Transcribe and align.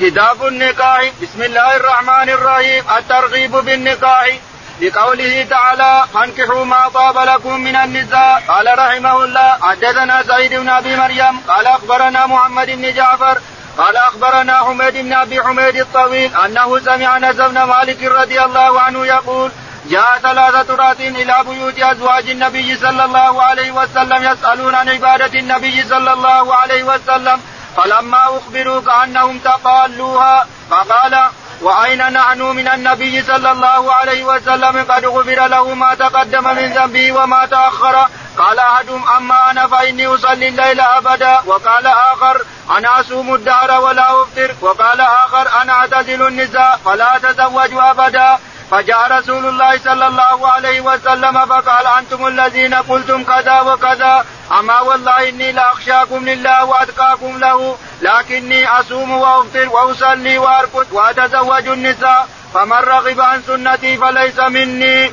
كتاب 0.00 0.46
النكاح. 0.46 1.02
بسم 1.22 1.42
الله 1.42 1.76
الرحمن 1.76 2.28
الرحيم. 2.28 2.84
الترغيب 2.98 3.50
بالنكاح. 3.50 4.38
لقوله 4.80 5.46
تعالى 5.50 6.04
فانكحوا 6.14 6.64
ما 6.64 6.88
طاب 6.94 7.18
لكم 7.18 7.60
من 7.60 7.76
النساء. 7.76 8.42
قال 8.48 8.78
رحمه 8.78 9.24
الله 9.24 9.58
حدثنا 9.62 10.22
سعيد 10.22 10.54
بن 10.54 10.68
أبي 10.68 10.96
مريم. 10.96 11.40
قال 11.48 11.66
أخبرنا 11.66 12.26
محمد 12.26 12.66
بن 12.66 12.94
جعفر. 12.94 13.38
قال 13.78 13.96
أخبرنا 13.96 14.56
حميد 14.64 14.96
بن 14.96 15.12
أبي 15.12 15.42
حميد 15.42 15.76
الطويل 15.76 16.30
أنه 16.44 16.78
سمع 16.78 17.16
انس 17.16 17.36
بن 17.36 17.62
مالك 17.62 18.02
رضي 18.02 18.40
الله 18.40 18.80
عنه 18.80 19.06
يقول 19.06 19.50
جاء 19.90 20.18
ثلاثة 20.22 20.74
رات 20.74 21.00
إلى 21.00 21.34
بيوت 21.48 21.78
أزواج 21.78 22.30
النبي 22.30 22.76
صلى 22.76 23.04
الله 23.04 23.42
عليه 23.42 23.70
وسلم 23.70 24.32
يسألون 24.32 24.74
عن 24.74 24.88
عبادة 24.88 25.38
النبي 25.38 25.82
صلى 25.82 26.12
الله 26.12 26.54
عليه 26.54 26.84
وسلم. 26.84 27.40
فلما 27.78 28.38
أخبروا 28.38 28.80
كأنهم 28.80 29.38
تقالوها 29.38 30.46
فقال 30.70 31.28
وأين 31.62 32.12
نحن 32.12 32.42
من 32.42 32.68
النبي 32.68 33.22
صلى 33.22 33.50
الله 33.52 33.92
عليه 33.92 34.24
وسلم 34.24 34.86
قد 34.88 35.06
غفر 35.06 35.46
له 35.46 35.74
ما 35.74 35.94
تقدم 35.94 36.44
من 36.44 36.72
ذنبه 36.72 37.12
وما 37.12 37.46
تأخر؟ 37.46 38.08
قال 38.38 38.58
أحدهم 38.58 39.08
أما 39.08 39.50
أنا 39.50 39.66
فإني 39.66 40.06
أصلي 40.06 40.48
الليل 40.48 40.80
أبدا. 40.80 41.40
وقال 41.46 41.86
آخر 41.86 42.44
أنا 42.78 43.00
أصوم 43.00 43.34
الدهر 43.34 43.80
ولا 43.80 44.22
أفطر. 44.22 44.54
وقال 44.60 45.00
آخر 45.00 45.62
أنا 45.62 45.72
أعتزل 45.72 46.26
النساء 46.26 46.80
فلا 46.84 47.16
أتزوج 47.16 47.70
أبدا. 47.72 48.38
فجاء 48.70 49.18
رسول 49.18 49.46
الله 49.46 49.78
صلى 49.78 50.06
الله 50.06 50.48
عليه 50.48 50.80
وسلم 50.80 51.46
فقال 51.46 51.86
أنتم 51.98 52.26
الذين 52.26 52.74
قلتم 52.74 53.24
كذا 53.24 53.60
وكذا 53.60 54.24
أما 54.60 54.80
والله 54.80 55.28
إني 55.28 55.52
لاخشاكم 55.52 56.28
لله 56.28 56.64
وأتقاكم 56.64 57.38
له 57.38 57.76
لكني 58.02 58.68
أصوم 58.68 59.10
وأفطر 59.10 59.68
وأصلي 59.68 60.38
وأرقد 60.38 60.86
وأتزوج 60.92 61.68
النساء 61.68 62.28
فمن 62.54 62.72
رغب 62.72 63.20
عن 63.20 63.42
سنتي 63.46 63.96
فليس 63.96 64.38
مني. 64.38 65.10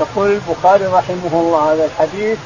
يقول 0.00 0.30
البخاري 0.30 0.86
رحمه 0.86 1.32
الله 1.32 1.72
هذا 1.72 1.84
الحديث 1.84 2.38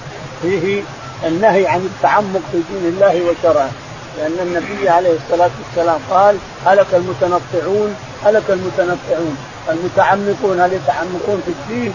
فيه 0.43 0.83
النهي 1.27 1.67
عن 1.67 1.91
التعمق 1.95 2.41
في 2.53 2.63
دين 2.71 2.89
الله 2.89 3.23
وشرعه 3.23 3.71
لأن 4.19 4.39
النبي 4.41 4.89
عليه 4.89 5.17
الصلاة 5.17 5.51
والسلام 5.67 6.01
قال 6.11 6.39
هلك 6.67 6.87
المتنطعون 6.93 7.97
هلك 8.25 8.45
المتنطعون 8.49 9.39
المتعمقون 9.69 10.61
هل 10.61 10.73
يتعمقون 10.73 11.43
في 11.47 11.51
الدين؟ 11.51 11.95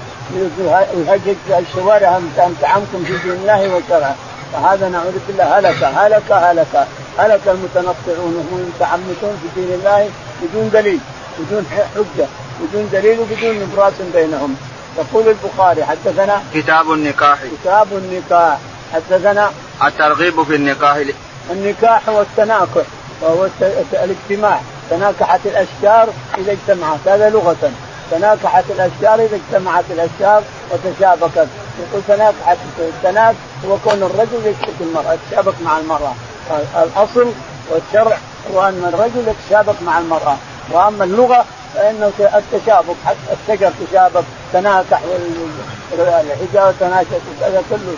ويهجج 0.96 1.36
في 1.48 1.60
الشوارع 1.60 2.20
تعمقون 2.62 3.04
في 3.06 3.18
دين 3.24 3.32
الله 3.32 3.76
وشرعه؟ 3.76 4.16
فهذا 4.54 4.90
نعوذ 4.90 5.18
بالله 5.28 5.60
هلك 5.60 5.84
هلك 5.84 6.32
هلك 6.32 6.88
هلك 7.18 7.42
المتنطعون 7.48 8.36
وهم 8.36 8.60
المتعمقون 8.60 9.40
في 9.42 9.62
دين 9.62 9.74
الله 9.74 10.10
بدون 10.42 10.70
دليل 10.74 11.00
بدون 11.40 11.66
حجة 11.96 12.28
بدون 12.62 12.90
دليل 12.92 13.20
وبدون 13.20 13.60
نبراس 13.60 13.94
بينهم. 14.14 14.56
يقول 14.98 15.28
البخاري 15.28 15.84
حدثنا 15.86 16.44
كتاب 16.54 16.92
النكاح. 16.92 17.40
كتاب 17.62 17.88
النكاح. 17.92 18.58
حدثنا 18.94 19.52
الترغيب 19.86 20.44
في 20.44 20.56
النكاح. 20.56 20.98
النكاح 21.52 22.10
هو 22.10 22.22
التناكح 22.22 22.86
وهو 23.22 23.48
الاجتماع. 23.94 24.62
تناكحت 24.89 25.39
الأشجار 25.45 26.09
إذا 26.38 26.52
اجتمعت 26.52 27.00
هذا 27.08 27.30
لغة. 27.30 27.72
تناكحت 28.12 28.64
الأشجار 28.70 29.25
إذا 29.25 29.36
اجتمعت 29.36 29.84
الأشجار 29.90 30.44
وتشابكت. 30.72 31.48
يقول 31.80 32.02
تناكحت 32.08 32.58
التناك 32.80 33.36
هو 33.66 33.78
كون 33.78 34.03
الرجل 34.03 34.45
يشبك 34.45 34.81
المرأة 34.81 35.14
يتشابك 35.14 35.53
مع 35.66 35.78
المرأة. 35.78 36.14
الأصل 36.84 37.31
والشرع 37.72 38.17
هو 38.53 38.62
أن 38.62 38.92
الرجل 38.94 39.28
يتشابك 39.28 39.75
مع 39.86 40.00
المرأة. 40.00 40.38
وأما 40.72 41.03
اللغة 41.03 41.45
فإنه 41.75 42.12
التشابك 42.20 42.95
حتى 43.06 43.18
الشجر 43.42 43.72
تشابك 43.92 44.23
تناكح 44.53 45.02
والحجارة 45.97 46.74
تناكحت 46.79 47.22
هذا 47.41 47.63
كله 47.69 47.96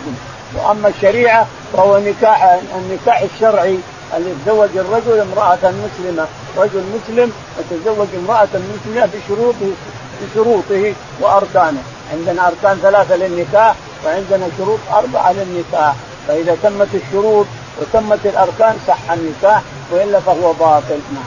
وأما 0.54 0.88
الشريعة 0.88 1.46
فهو 1.72 1.98
نكاح 1.98 2.60
النكاح 2.76 3.24
الشرعي 3.34 3.78
أن 4.16 4.36
يتزوج 4.46 4.68
الرجل 4.76 5.20
امرأة 5.20 5.58
مسلمة. 5.62 6.26
رجل 6.56 6.82
مسلم 6.94 7.32
يتزوج 7.58 8.08
امرأة 8.16 8.48
مسلمة 8.54 9.08
بشروطه 9.14 9.70
بشروطه 10.22 10.94
وأركانه 11.20 11.82
عندنا 12.12 12.48
أركان 12.48 12.78
ثلاثة 12.82 13.16
للنكاح 13.16 13.74
وعندنا 14.04 14.48
شروط 14.58 14.78
أربعة 14.92 15.32
للنكاح 15.32 15.94
فإذا 16.28 16.56
تمت 16.62 16.88
الشروط 16.94 17.46
وتمت 17.80 18.26
الأركان 18.26 18.76
صح 18.88 19.10
النكاح 19.10 19.62
وإلا 19.90 20.20
فهو 20.20 20.52
باطل 20.52 21.00
نعم. 21.14 21.24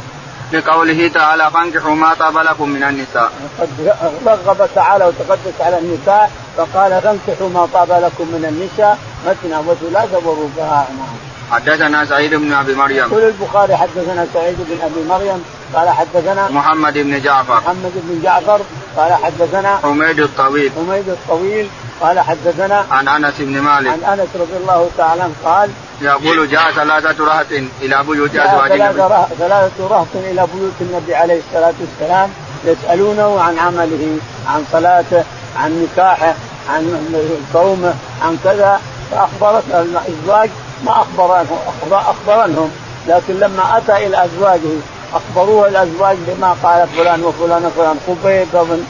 لقوله 0.53 1.07
تعالى 1.07 1.51
فانكحوا 1.51 1.95
ما 1.95 2.13
طاب 2.13 2.37
لكم 2.37 2.69
من 2.69 2.83
النساء. 2.83 3.31
قد 3.59 3.93
رغب 4.25 4.69
تعالى 4.75 5.05
وتقدس 5.05 5.61
على 5.61 5.79
النساء 5.79 6.31
فقال 6.57 7.01
فانكحوا 7.01 7.49
ما 7.49 7.67
طاب 7.73 7.91
لكم 7.91 8.27
من 8.27 8.45
النساء 8.45 8.97
مثنى 9.27 9.57
وثلاث 9.57 10.13
ورباع 10.13 10.87
نعم. 10.97 11.28
حدثنا 11.51 12.05
سعيد 12.05 12.35
بن 12.35 12.53
أبي 12.53 12.75
مريم. 12.75 12.97
يقول 12.97 13.23
البخاري 13.23 13.77
حدثنا 13.77 14.27
سعيد 14.33 14.57
بن 14.59 14.77
أبي 14.83 15.07
مريم 15.09 15.43
قال 15.73 15.89
حدثنا 15.89 16.49
محمد 16.49 16.93
بن 16.93 17.21
جعفر. 17.21 17.57
محمد 17.57 17.91
بن 17.95 18.21
جعفر 18.23 18.59
قال 18.97 19.13
حدثنا 19.13 19.77
حميد 19.77 20.19
الطويل. 20.19 20.71
حميد 20.75 21.09
الطويل 21.09 21.67
قال 22.01 22.19
حدثنا 22.19 22.85
عن 22.91 23.07
أنس 23.07 23.33
بن 23.39 23.59
مالك. 23.59 23.87
عن 23.87 24.19
أنس 24.19 24.29
رضي 24.35 24.57
الله 24.61 24.89
تعالى 24.97 25.21
عنه 25.21 25.33
قال 25.45 25.69
يقول 26.01 26.49
جاء 26.49 26.71
ثلاثة 26.71 27.25
رهط 27.25 27.45
إلى 27.81 28.03
بيوت 28.03 28.35
أزواج 28.35 28.71
النبي. 28.71 28.93
ثلاثة 29.39 29.87
رهط 29.87 30.07
إلى 30.15 30.47
بيوت 30.53 30.73
النبي 30.81 31.15
عليه 31.15 31.39
الصلاة 31.47 31.73
والسلام 31.79 32.29
يسألونه 32.65 33.41
عن 33.41 33.59
عمله 33.59 34.17
عن 34.47 34.65
صلاته 34.71 35.23
عن 35.57 35.87
نكاحه 35.87 36.33
عن 36.69 37.13
صومه 37.53 37.93
عن 38.21 38.37
كذا 38.43 38.81
فأخبرت 39.11 39.63
الأزواج 39.69 40.49
ما 40.85 40.91
أخبر 40.91 41.45
أخبرنهم 41.91 42.71
لكن 43.07 43.33
لما 43.39 43.77
أتى 43.77 44.07
إلى 44.07 44.25
أزواجه 44.25 44.77
أخبروه 45.13 45.67
الأزواج 45.67 46.17
بما 46.27 46.55
قال 46.63 46.87
فلان 46.87 47.23
وفلان 47.23 47.65
وفلان 47.65 47.99
خبيب 48.07 48.47
ومن 48.53 48.85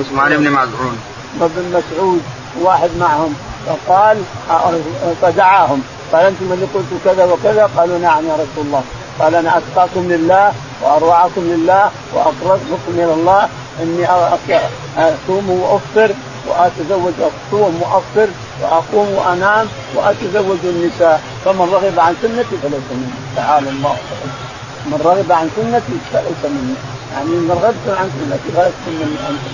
عثمان 0.00 0.36
بن 0.36 0.50
مسعود 0.50 0.98
وابن 1.40 1.62
مسعود 1.68 2.22
واحد 2.62 2.90
معهم. 3.00 3.34
فقال 3.66 4.22
فدعاهم. 5.22 5.82
قال 6.12 6.26
أنتم 6.26 6.52
اللي 6.52 6.66
قلتوا 6.74 6.98
كذا 7.04 7.24
وكذا؟ 7.24 7.70
قالوا 7.76 7.98
نعم 7.98 8.26
يا 8.28 8.34
رسول 8.34 8.66
الله. 8.66 8.82
قال 9.20 9.34
أنا 9.34 9.58
أتقاكم 9.58 10.12
لله 10.12 10.52
واروعكم 10.82 11.40
لله 11.40 11.90
وأقربكم 12.14 12.88
إلى 12.88 13.12
الله. 13.12 13.48
إني 13.82 14.06
اصوم 14.98 15.50
وأفطر 15.50 16.14
وأتزوج 16.46 17.14
اصوم 17.20 17.82
وافطر 17.82 18.28
واقوم 18.60 19.12
وانام 19.12 19.68
وأتزوج 19.94 20.58
النساء. 20.64 21.22
فمن 21.44 21.68
رغب 21.72 22.00
عن 22.00 22.16
سنتي 22.22 22.56
فليس 22.62 22.88
مني. 22.90 23.36
تعالى 23.36 23.68
الله. 23.68 23.96
من 24.86 25.00
رغب 25.04 25.32
عن 25.32 25.50
سنتي 25.56 25.98
فليس 26.12 26.42
مني. 26.44 26.74
يعني 27.14 27.28
من 27.28 27.50
رغبت 27.50 27.98
عن 27.98 28.10
سنتي 28.10 28.48
فليس 28.56 28.74
مني. 28.86 29.16
انت 29.28 29.44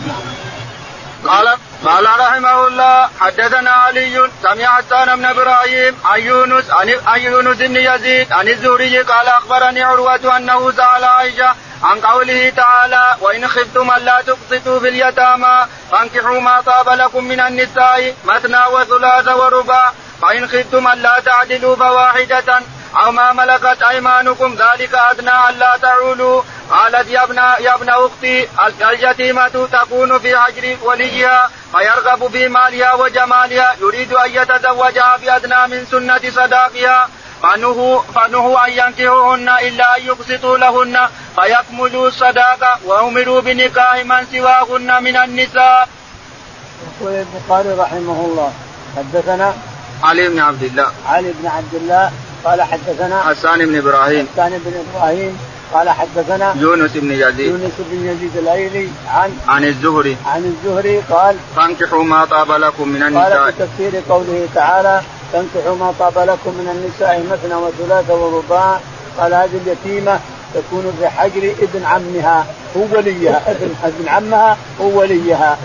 قال 1.27 1.49
قال 1.85 2.05
رحمه 2.05 2.67
الله 2.67 3.09
حدثنا 3.21 3.71
علي 3.71 4.29
سمع 4.43 4.65
حسان 4.65 5.17
بن 5.17 5.25
إبراهيم 5.25 5.95
عن 6.05 6.21
يونس 6.21 6.65
عن 7.07 7.21
يونس 7.21 7.59
بن 7.59 7.77
يزيد 7.77 8.33
عن 8.33 8.49
الزهري 8.49 8.99
قال 8.99 9.27
أخبرني 9.27 9.83
عروة 9.83 10.37
أنه 10.37 10.71
سأل 10.73 11.05
عائشة 11.05 11.55
عن 11.83 12.01
قوله 12.01 12.51
تعالى 12.57 13.17
وإن 13.21 13.49
خفتم 13.49 13.91
ألا 13.91 14.23
تقسطوا 14.23 14.81
في 14.81 14.89
اليتامى 14.89 15.67
فانكحوا 15.93 16.41
ما 16.41 16.61
طاب 16.61 16.89
لكم 16.89 17.25
من 17.25 17.41
النساء 17.41 18.15
مثنى 18.25 18.63
وثلاث 18.73 19.29
ورباع 19.29 19.93
فإن 20.23 20.49
خفتم 20.49 20.89
ألا 20.89 21.21
تعدلوا 21.21 21.77
فواحدة 21.77 22.61
أو 23.05 23.13
ما 23.13 23.33
ملكت 23.33 23.83
أيمانكم 23.83 24.55
ذلك 24.55 24.95
أدنى 24.95 25.49
ألا 25.49 25.77
تعولوا. 25.77 26.43
قالت 26.71 27.09
يا 27.09 27.25
ابن 27.25 27.37
يا 27.37 27.75
ابن 27.75 27.89
أختي 27.89 28.49
اليتيمة 28.81 29.69
تكون 29.73 30.19
في 30.19 30.39
حجر 30.39 30.77
وليها 30.83 31.51
فيرغب 31.73 32.31
في 32.33 32.49
مالها 32.49 32.95
وجمالها 32.95 33.77
يريد 33.81 34.13
أن 34.13 34.31
يتزوجها 34.31 35.17
بأدنى 35.17 35.67
من 35.67 35.87
سنة 35.87 36.21
صداقها 36.31 37.09
فنهوا 37.43 38.01
فنهوا 38.15 38.67
أن 38.67 38.73
ينكحوهن 38.73 39.49
إلا 39.49 39.97
أن 39.97 40.03
يقسطوا 40.03 40.59
لهن 40.59 40.99
فيكملوا 41.37 42.09
الصداقة 42.09 42.79
وأمروا 42.87 43.41
بنكاح 43.41 44.05
من 44.05 44.27
سواهن 44.33 45.05
من 45.05 45.17
النساء. 45.17 45.89
يقول 47.01 47.13
البخاري 47.13 47.69
رحمه 47.69 48.19
الله 48.29 48.53
حدثنا 48.97 49.55
علي 50.03 50.29
بن 50.29 50.39
عبد 50.39 50.63
الله. 50.63 50.91
علي 51.07 51.33
بن 51.41 51.47
عبد 51.47 51.75
الله 51.75 52.13
قال 52.45 52.63
حدثنا 52.63 53.23
حسان 53.23 53.67
بن 53.67 53.77
إبراهيم. 53.77 54.29
حسان 54.33 54.61
بن 54.65 54.85
إبراهيم 54.85 55.39
قال 55.73 55.91
حدثنا 55.91 56.55
يونس 56.57 56.91
بن 56.95 57.13
يزيد. 57.13 57.41
يونس 57.41 57.73
بن 57.79 58.07
يزيد 58.07 58.37
الايلي 58.37 58.89
عن 59.09 59.39
عن 59.49 59.65
الزهري. 59.65 60.17
عن 60.27 60.45
الزهري 60.45 61.01
قال 61.11 61.37
فانكحوا 61.57 62.05
ما 62.05 62.25
طاب 62.25 62.53
لكم 62.53 62.89
من 62.89 63.03
النساء. 63.03 63.39
قال 63.39 63.53
في 63.53 63.67
تفسير 63.67 64.03
قوله 64.09 64.49
تعالى 64.55 65.03
تنكحوا 65.33 65.77
ما 65.77 65.95
طاب 65.99 66.19
لكم 66.19 66.51
من 66.51 66.69
النساء 66.75 67.27
مثنى 67.31 67.55
وثلاث 67.55 68.11
ورباع 68.11 68.81
قال 69.19 69.35
هذه 69.35 69.61
اليتيمة 69.67 70.21
تكون 70.55 70.97
في 70.99 71.09
حجر 71.09 71.55
ابن 71.63 71.85
عمها 71.85 72.47
هو 72.77 72.97
وليها 72.97 73.43
ابن 73.47 73.75
ابن 73.85 74.09
عمها 74.09 74.57
هو 74.81 74.99
وليها. 74.99 75.59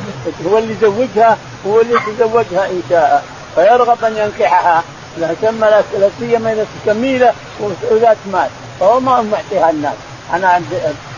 هو 0.47 0.57
اللي 0.57 0.73
يزوجها 0.73 1.37
هو 1.67 1.81
اللي 1.81 1.93
يتزوجها 1.93 2.65
ان 2.65 2.81
شاء 2.89 3.23
فيرغب 3.55 4.03
أن 4.03 4.17
ينكحها 4.17 4.83
لا 5.17 5.33
تم 5.41 5.65
لا 5.65 6.09
سيما 6.19 6.53
إذا 6.53 6.65
كميله 6.85 7.33
وذات 7.91 8.17
مال 8.33 8.49
فهو 8.79 8.99
ما 8.99 9.21
معطيها 9.21 9.69
الناس. 9.69 9.93
أنا 10.33 10.61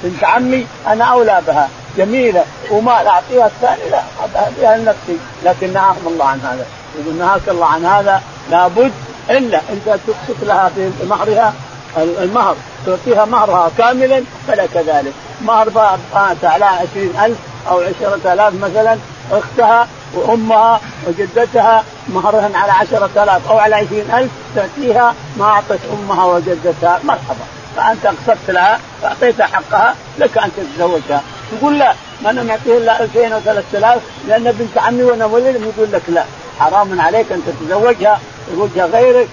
بنت 0.04 0.24
عمي 0.24 0.68
أنا 0.88 1.06
أولى 1.06 1.42
بها. 1.48 1.70
جميلة. 1.98 2.46
ومال 2.72 3.08
أعطيها 3.08 3.46
الثاني 3.46 3.90
لا 3.92 4.02
أعطيها 4.36 4.78
لنفسي. 4.78 5.18
لكن 5.44 5.74
نهاكم 5.74 6.08
الله 6.08 6.26
عن 6.26 6.40
هذا. 6.40 6.66
يقول 7.00 7.16
نهاك 7.16 7.42
الله 7.48 7.66
عن 7.66 7.86
هذا. 7.86 8.22
لابد 8.52 8.92
الا 9.30 9.62
انت 9.70 9.86
تقسط 10.08 10.44
لها 10.44 10.72
في 10.76 10.92
مهرها 11.10 11.54
المهر 11.98 12.56
تعطيها 12.86 13.26
مهرها 13.26 13.72
كاملا 13.78 14.24
فلا 14.48 14.66
كذلك. 14.66 15.14
مهر 15.42 15.70
كانت 16.14 16.46
على 16.46 16.66
عشرين 16.66 17.14
ألف 17.24 17.38
أو 17.70 17.80
عشرة 17.80 18.34
آلاف 18.34 18.54
مثلا 18.54 18.98
أختها 19.32 19.88
وأمها 20.14 20.82
وجدتها 21.08 21.84
مهرهن 22.10 22.56
على 22.56 22.72
عشرة 22.72 23.10
آلاف 23.24 23.52
أو 23.52 23.58
على 23.58 23.76
عشرين 23.76 24.12
ألف 24.14 24.32
تعطيها 24.56 25.14
ما 25.38 25.46
أعطت 25.46 25.80
أمها 25.94 26.26
وجدتها 26.26 27.00
مرحبا. 27.04 27.46
فأنت 27.78 28.06
أقسطت 28.06 28.50
لها 28.50 28.80
فأعطيتها 29.02 29.46
حقها 29.46 29.96
لك 30.20 30.38
أن 30.38 30.52
تتزوجها. 30.58 31.22
تقول 31.52 31.80
لا 31.80 31.94
ما 32.24 32.30
أنا 32.30 32.44
معطيه 32.44 32.78
إلا 32.78 33.04
2000 33.04 33.34
أو 33.34 33.40
3000 33.40 34.02
لأن 34.28 34.52
بنت 34.52 34.78
عمي 34.78 35.04
وأنا 35.04 35.26
ولد 35.26 35.62
يقول 35.62 35.92
لك 35.92 36.02
لا. 36.08 36.24
حرام 36.60 37.02
عليك 37.02 37.32
أن 37.32 37.42
تتزوجها. 37.48 38.20
تزوجها 38.52 38.86
غيرك 38.86 39.28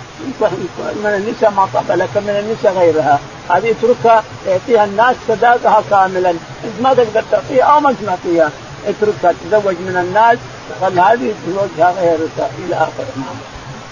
من 1.05 1.13
النساء 1.17 1.51
ما 1.51 1.69
طاب 1.75 1.99
لك 1.99 2.17
من 2.17 2.37
النساء 2.45 2.73
غيرها. 2.81 3.19
هذه 3.51 3.71
اتركها 3.71 4.25
يعطيها 4.47 4.85
الناس 4.85 5.17
صداقها 5.29 5.83
كاملا. 5.91 6.31
انت 6.31 6.81
ما 6.81 6.95
تقدر 6.95 7.25
تعطيها 7.31 7.65
أو 7.65 7.81
ما 7.81 7.95
تعطيها. 8.07 8.51
اتركها 8.87 9.35
تزوج 9.51 9.75
من 9.75 9.97
الناس 9.97 10.39
وخل 10.71 10.99
هذه 10.99 11.35
تزوجها 11.47 11.95
غيرك 12.01 12.51
إلى 12.59 12.75
اخره. 12.75 13.07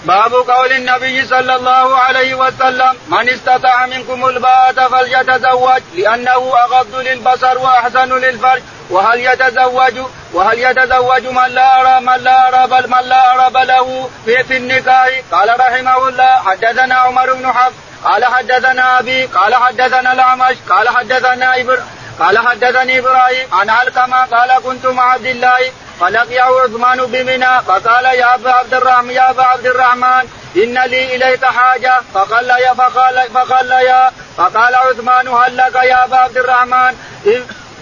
باب 0.05 0.33
قول 0.33 0.71
النبي 0.71 1.25
صلى 1.25 1.55
الله 1.55 1.97
عليه 1.97 2.35
وسلم 2.35 2.97
من 3.07 3.29
استطاع 3.29 3.85
منكم 3.85 4.25
الباءة 4.25 4.87
فليتزوج 4.87 5.81
لأنه 5.95 6.53
أغض 6.63 6.95
للبصر 6.95 7.57
وأحسن 7.57 8.13
للفرج. 8.13 8.61
وهل 8.89 9.19
يتزوج؟ 9.19 9.93
وهل 10.33 10.59
يتزوج 10.59 11.27
من 11.27 11.47
لا 11.47 11.81
أرى 11.81 12.05
من 12.05 12.23
لا 12.23 12.47
أرى 12.47 12.67
بل 12.67 12.89
من 12.89 13.09
لا 13.09 13.33
أرى 13.33 13.65
له 13.65 14.09
في, 14.25 14.43
في 14.43 14.57
النكاح؟ 14.57 15.09
قال 15.31 15.59
رحمه 15.59 16.07
الله 16.07 16.25
حدثنا 16.25 16.95
عمر 16.95 17.33
بن 17.33 17.53
حفص 17.53 17.73
قال 18.03 18.25
حدثنا 18.25 18.99
أبي 18.99 19.25
قال 19.25 19.55
حدثنا 19.55 20.13
الأعمش 20.13 20.55
قال 20.69 20.89
حدثنا 20.89 21.61
إبر 21.61 21.79
قال 22.19 22.37
حدثني 22.37 22.99
إبراهيم 22.99 23.47
عن 23.53 23.69
علقمة 23.69 24.25
قال 24.25 24.63
كنت 24.63 24.85
مع 24.85 25.11
عبد 25.11 25.25
الله 25.25 25.71
فلقيه 25.99 26.41
عثمان 26.41 27.05
بمنى 27.05 27.61
فقال 27.67 28.05
يا 28.05 28.35
أبا 28.35 28.51
عبد 28.51 28.73
الرحمن 28.73 29.11
يا 29.11 29.29
أبا 29.29 29.43
عبد 29.43 29.65
الرحمن 29.65 30.27
إن 30.55 30.77
لي 30.77 31.15
إليك 31.15 31.45
حاجة. 31.45 32.01
فقال 32.13 32.49
يا 32.49 32.73
فقال 32.73 33.29
فقال 33.33 33.71
يا 33.71 34.11
فقال 34.37 34.75
عثمان 34.75 35.27
هل 35.27 35.57
لك 35.57 35.75
يا 35.75 36.03
أبا 36.05 36.17
عبد 36.17 36.37
الرحمن؟ 36.37 36.95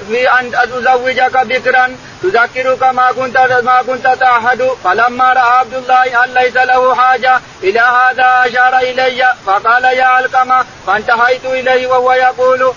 في 0.09 0.31
أن 0.31 0.55
أزوجك 0.55 1.37
بكرا 1.37 1.95
تذكرك 2.23 2.83
ما 2.83 3.11
كنت 3.11 3.37
ما 3.63 3.81
كنت 3.87 4.07
تعهد. 4.19 4.71
فلما 4.83 5.33
رأى 5.33 5.59
عبد 5.59 5.73
الله 5.73 6.23
أن 6.23 6.33
ليس 6.33 6.55
له 6.55 6.95
حاجة 6.95 7.41
إلى 7.63 7.79
هذا 7.79 8.43
أشار 8.45 8.77
إلي. 8.77 9.33
فقال 9.45 9.83
يا 9.83 10.05
علقمة 10.05 10.65
فانتهيت 10.87 11.45
إليه 11.45 11.87
وهو 11.87 12.13
يقول 12.13 12.73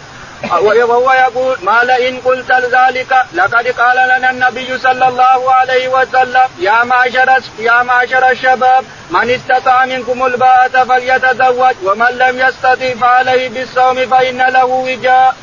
وهو 0.53 1.13
يقول 1.13 1.57
ما 1.63 1.81
لئن 1.85 2.21
قلت 2.25 2.53
ذلك 2.53 3.17
لقد 3.33 3.67
قال 3.67 3.97
لنا 3.97 4.31
النبي 4.31 4.79
صلى 4.79 5.09
الله 5.09 5.53
عليه 5.53 5.89
وسلم 5.89 6.49
يا 6.59 6.85
معشر 6.85 7.43
يا 7.59 7.83
معشر 7.83 8.31
الشباب 8.31 8.85
من 9.11 9.31
استطاع 9.31 9.85
منكم 9.87 10.27
الباءة 10.27 10.85
فليتزوج 10.85 11.75
ومن 11.85 12.11
لم 12.19 12.39
يستطع 12.39 12.95
فعليه 13.01 13.49
بالصوم 13.49 14.07
فإن 14.07 14.39
له 14.39 14.65
وجاء. 14.65 15.37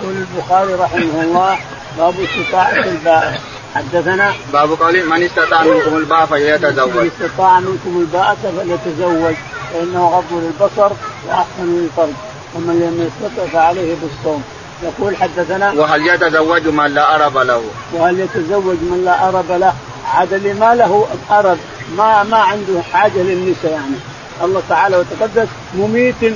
يقول 0.00 0.16
البخاري 0.16 0.74
رحمه 0.74 1.22
الله 1.22 1.58
باب 1.98 2.14
استطاعة 2.20 2.84
الباءة. 2.84 3.34
حدثنا؟ 3.74 4.32
باب 4.52 4.70
قول 4.70 5.06
من 5.06 5.22
استطاع 5.22 5.62
منكم 5.62 5.96
الباء 5.96 6.26
فليتزوج. 6.26 6.96
من 6.96 7.10
استطاع 7.20 7.60
منكم 7.60 8.00
الباءة 8.00 8.36
فليتزوج 8.42 9.34
فإنه 9.72 10.08
غض 10.08 10.32
للبصر 10.32 10.92
وأحسن 11.28 11.64
للفرج 11.64 12.12
ومن 12.56 12.80
لم 12.80 13.08
يستطع 13.08 13.46
فعليه 13.52 13.94
بالصوم. 14.02 14.42
يقول 14.82 15.16
حدثنا 15.16 15.72
وهل 15.72 16.06
يتزوج 16.06 16.68
من 16.68 16.94
لا 16.94 17.14
أرب 17.14 17.38
له؟ 17.38 17.62
وهل 17.92 18.20
يتزوج 18.20 18.76
من 18.80 19.02
لا 19.04 19.28
أرب 19.28 19.52
له؟ 19.52 19.74
عاد 20.14 20.32
اللي 20.32 20.52
ما 20.52 20.74
له 20.74 21.06
أرب 21.30 21.58
ما 21.96 22.22
ما 22.22 22.36
عنده 22.36 22.82
حاجة 22.92 23.18
للنساء 23.18 23.72
يعني. 23.72 23.96
الله 24.42 24.62
تعالى 24.68 24.96
وتقدس 24.96 25.48
مميت 25.74 26.34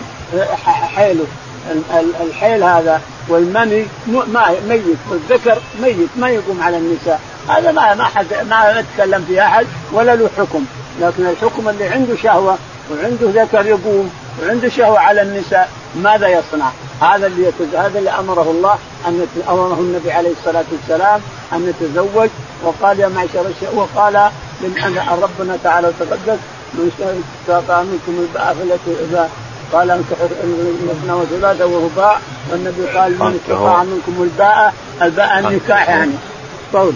حيله. 0.65 1.27
الحيل 2.21 2.63
هذا 2.63 3.01
والمني 3.29 3.85
ميت. 4.69 4.85
والذكر 5.11 5.59
ميت. 5.83 6.09
ما 6.17 6.31
يقوم 6.31 6.63
على 6.63 6.77
النساء. 6.77 7.21
هذا 7.49 7.73
ما 7.73 7.95
ما 7.95 8.05
حد 8.05 8.27
ما 8.51 8.81
نتكلم 8.81 9.25
فيه 9.29 9.47
أحد 9.47 9.67
ولا 9.93 10.17
له 10.17 10.31
حكم. 10.39 10.65
لكن 11.01 11.27
الحكم 11.27 11.69
اللي 11.69 11.89
عنده 11.89 12.17
شهوة 12.23 12.59
وعنده 12.91 13.43
ذكر 13.43 13.67
يقوم. 13.67 14.11
وعنده 14.43 14.69
شهوة 14.69 14.99
على 14.99 15.23
النساء 15.23 15.71
ماذا 15.97 16.29
يصنع؟ 16.29 16.71
هذا 17.01 17.27
اللي 17.27 17.49
يتز... 17.49 17.75
هذا 17.75 17.99
اللي 17.99 18.11
أمره 18.11 18.51
الله 18.51 18.79
أن 19.07 19.27
أمره 19.49 19.81
النبي 19.81 20.13
عليه 20.13 20.31
الصلاة 20.31 20.65
والسلام 20.73 21.21
أن 21.53 21.69
يتزوج 21.69 22.29
وقال 22.65 23.01
يا 23.01 23.09
معشر 23.09 23.47
الشيء 23.47 23.75
وقال 23.75 24.31
من 24.61 24.99
ربنا 25.23 25.59
تعالى 25.65 25.89
وتقدس 25.89 26.39
من 26.75 27.23
استطاع 27.49 27.83
منكم 27.83 28.27
الباء 28.29 28.55
فليتزوج 28.55 29.29
قال 29.73 29.91
انكحوا 29.91 30.29
مثنى 30.89 31.13
وثلاثه 31.13 31.67
ورباع 31.67 32.19
والنبي 32.51 32.87
قال 32.87 33.19
من 33.19 33.41
استطاع 33.45 33.83
منكم 33.83 34.23
الباء 34.23 34.75
الباء 35.03 35.39
النكاح 35.39 35.89
يعني. 35.89 36.13
طول. 36.73 36.95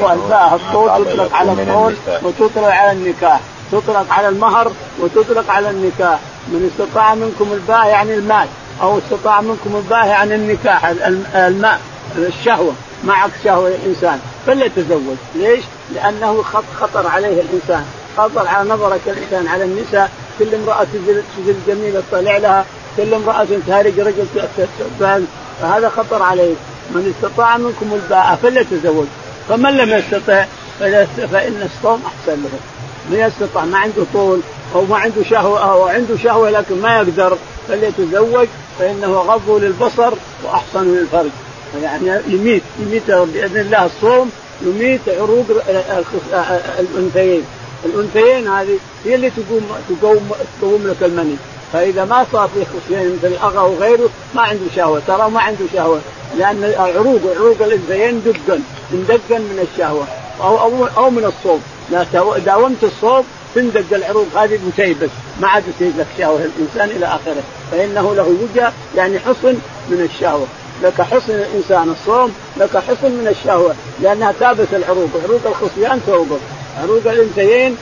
الباء 0.00 0.54
الطول 0.54 1.04
تطلق 1.04 1.34
على 1.34 1.52
الطول 1.52 1.94
وتطلق 2.22 2.68
على 2.68 2.92
النكاح. 2.92 3.40
تطلق 3.72 4.06
على 4.10 4.28
المهر 4.28 4.72
وتطلق 5.00 5.50
على 5.50 5.70
النكاح. 5.70 6.18
من 6.48 6.70
استطاع 6.72 7.14
منكم 7.14 7.52
الباء 7.52 7.86
يعني 7.86 8.14
المال 8.14 8.46
أو 8.82 8.98
استطاع 8.98 9.40
منكم 9.40 9.76
الباء 9.76 10.06
يعني 10.06 10.34
النكاح 10.34 10.84
الماء 11.34 11.80
الشهوة 12.16 12.72
معك 13.04 13.30
شهوة 13.44 13.68
الإنسان. 13.68 14.20
فليتزوج 14.46 15.16
ليش؟ 15.34 15.64
لأنه 15.94 16.42
خطر 16.80 17.06
عليه 17.06 17.42
الإنسان. 17.42 17.84
خطر 18.16 18.48
على 18.48 18.70
نظرك 18.70 19.00
الإنسان 19.06 19.48
على 19.48 19.64
النساء. 19.64 20.10
كل 20.38 20.54
امرأة 20.54 20.86
تجد 21.36 21.56
جميلة 21.66 22.02
تطلع 22.10 22.36
لها. 22.36 22.64
كل 22.96 23.14
امرأة 23.14 23.46
تهارج 23.66 24.00
رجل 24.00 24.26
فهذا 25.60 25.88
خطر 25.88 26.22
عليه. 26.22 26.54
من 26.90 27.14
استطاع 27.16 27.56
منكم 27.56 27.94
الباء 27.94 28.38
فليتزوج. 28.42 29.06
فمن 29.48 29.76
لم 29.76 29.90
يستطع 29.90 30.44
فإن 31.32 31.70
الصوم 31.74 32.02
أحسن 32.06 32.42
له. 32.42 32.58
من 33.10 33.18
يستطع 33.18 33.64
ما 33.64 33.78
عنده 33.78 34.04
طول. 34.12 34.40
أو 34.74 34.84
ما 34.84 34.96
عنده 34.96 35.22
شهوه 35.30 35.72
أو 35.72 35.88
عنده 35.88 36.16
شهوة 36.16 36.50
لكن 36.50 36.80
ما 36.80 36.96
يقدر 36.96 37.36
فليتزوج 37.68 38.48
فإنه 38.78 39.12
غض 39.12 39.50
للبصر 39.50 40.12
واحسن 40.44 40.84
للفرج. 40.84 41.30
يعني 41.82 42.20
يميت 42.28 42.62
يميت 42.78 43.10
بإذن 43.10 43.60
الله 43.60 43.86
الصوم 43.86 44.30
يميت 44.62 45.00
عروق 45.08 45.44
الأنثيين. 46.78 47.44
الأنثيين 47.84 48.48
هذه 48.48 48.78
هي 49.04 49.14
اللي 49.14 49.30
تقوم 49.30 49.62
تقوم 50.00 50.30
تقوم 50.60 50.86
لك 50.86 51.02
المني. 51.02 51.36
فإذا 51.72 52.04
ما 52.04 52.26
صار 52.32 52.48
في 52.54 52.64
خصيين 52.64 53.16
مثل 53.16 53.26
الأغا 53.26 53.60
وغيره 53.60 54.08
ما 54.34 54.42
عنده 54.42 54.64
شهوة. 54.76 55.02
ترى 55.06 55.30
ما 55.30 55.40
عنده 55.40 55.64
شهوة. 55.72 56.00
لأن 56.38 56.74
عروق 56.78 57.20
عروق 57.36 57.56
الأنثيين 57.60 58.22
دقا 58.24 58.60
دقا 58.92 59.38
من 59.38 59.66
الشهوة. 59.72 60.04
أو 60.40 60.60
أو, 60.60 60.86
أو 60.96 61.10
من 61.10 61.24
الصوم. 61.24 61.62
لا 61.90 62.06
داومت 62.38 62.84
الصوم 62.84 63.24
تندق 63.56 63.96
العروق 63.96 64.26
هذه 64.36 64.58
متيبس 64.66 65.10
ما 65.40 65.48
عاد 65.48 65.62
يصير 65.68 65.92
لك 65.98 66.06
شهوه 66.18 66.40
الإنسان 66.44 66.96
إلى 66.96 67.06
آخره. 67.06 67.42
فإنه 67.72 68.14
له 68.14 68.36
وجه 68.42 68.72
يعني 68.96 69.18
حصن 69.18 69.54
من 69.88 70.08
الشهوه 70.14 70.46
لك 70.82 71.02
حصن 71.02 71.32
الإنسان 71.32 71.90
الصوم 71.90 72.32
لك 72.56 72.76
حصن 72.76 73.10
من 73.10 73.28
الشهوه 73.40 73.74
لأنها 74.02 74.32
تابس 74.40 74.68
العروق 74.72 75.10
عروق 75.24 75.40
الخصيان 75.46 76.00
توقف 76.06 76.40
عروق 76.82 77.06
الأنثيين 77.06 77.76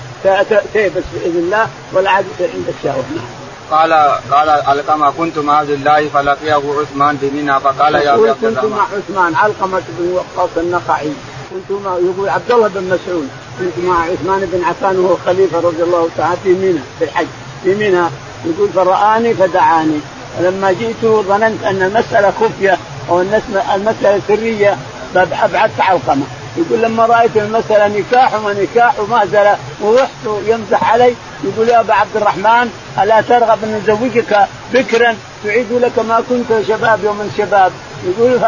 تيبس 0.72 1.02
بإذن 1.14 1.38
الله 1.38 1.68
ولا 1.92 2.10
عاد 2.10 2.24
يصير 2.34 2.48
عندك 2.54 2.74
شهوه 2.84 3.04
نعم. 3.16 3.24
قال 3.70 3.92
قال 4.30 4.48
علقمة 4.48 5.10
كنت 5.10 5.38
مع 5.38 5.58
عبد 5.58 5.70
الله 5.70 6.08
فلقيه 6.08 6.62
عثمان 6.80 7.18
بمنى. 7.22 7.60
فقال 7.60 7.94
يا 7.94 8.14
ابي 8.14 8.32
كنت 8.32 8.64
مع 8.64 8.82
عثمان. 8.82 9.34
علقمة 9.34 9.82
بن 9.98 10.12
وقاص 10.12 10.50
النخعي. 10.56 11.12
كنت 11.50 11.78
مع 11.84 11.92
يقول 11.92 12.28
عبد 12.28 12.52
الله 12.52 12.68
بن 12.68 12.84
مسعود. 12.84 13.28
مع 13.84 14.02
عثمان 14.04 14.48
بن 14.52 14.64
عفان 14.64 14.98
وهو 14.98 15.16
خليفة 15.26 15.60
رضي 15.60 15.82
الله 15.82 16.08
تعالى 16.16 16.36
في 16.44 16.48
منى 16.48 16.80
في 16.98 17.04
الحج. 17.04 17.26
في 17.64 17.74
منى 17.74 18.08
يقول 18.44 18.68
فرآني 18.74 19.34
فدعاني 19.34 20.00
ولما 20.38 20.72
جئت 20.72 21.04
ظننت 21.04 21.64
أن 21.64 21.82
المسألة 21.82 22.30
خفية 22.30 22.78
أو 23.10 23.20
المسألة 23.20 24.20
سرية 24.28 24.76
فأبعدت 25.14 25.80
علقمه 25.80 26.24
يقول 26.56 26.82
لما 26.82 27.06
رأيت 27.06 27.36
المسألة 27.36 27.98
نكاح 27.98 28.34
وما 28.34 28.52
نكاح 28.52 29.00
ومهزله 29.00 29.56
ورحت 29.80 30.10
يمزح 30.46 30.92
علي 30.92 31.14
يقول 31.44 31.68
يا 31.68 31.80
أبا 31.80 31.94
عبد 31.94 32.16
الرحمن 32.16 32.70
ألا 33.02 33.20
ترغب 33.20 33.64
أن 33.64 33.82
نزوجك 33.82 34.48
بكرا؟ 34.72 35.16
تعيد 35.44 35.72
لك 35.72 35.98
ما 35.98 36.22
كنت 36.28 36.66
شباب 36.68 37.04
يوم 37.04 37.20
الشباب 37.20 37.72
يقول 38.04 38.44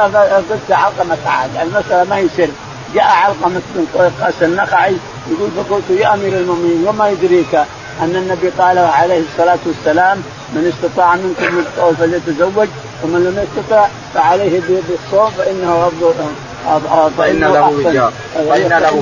قلت 0.51 0.71
علقمه 0.71 1.17
تعال 1.25 1.51
المسألة 1.63 2.05
ما 2.11 2.17
هي 2.17 2.29
سر 2.37 2.49
جاء 2.97 3.05
علقمه 3.05 3.61
بن 3.75 3.87
قيس 4.25 4.43
النخعي 4.43 4.97
يقول 5.31 5.51
فقلت 5.57 5.91
يا 5.91 6.15
أمير 6.15 6.33
المؤمنين 6.33 6.89
وما 6.89 7.09
يدريك 7.09 7.55
أن 8.03 8.17
النبي 8.17 8.49
قال 8.59 8.79
عليه 8.79 9.23
الصلاة 9.33 9.59
والسلام 9.67 10.19
من 10.55 10.73
استطاع 10.75 11.15
منكم 11.15 11.59
القول 11.59 11.97
فليتزوج 11.97 12.69
ومن 13.05 13.21
لم 13.25 13.45
يستطع 13.45 13.87
فعليه 14.15 14.61
بالصوم 14.61 15.31
فإنه 15.31 15.91
فإن 17.19 17.41
له 17.41 17.69
وجاء. 17.69 18.13
فإن 18.35 18.69
له 18.69 18.95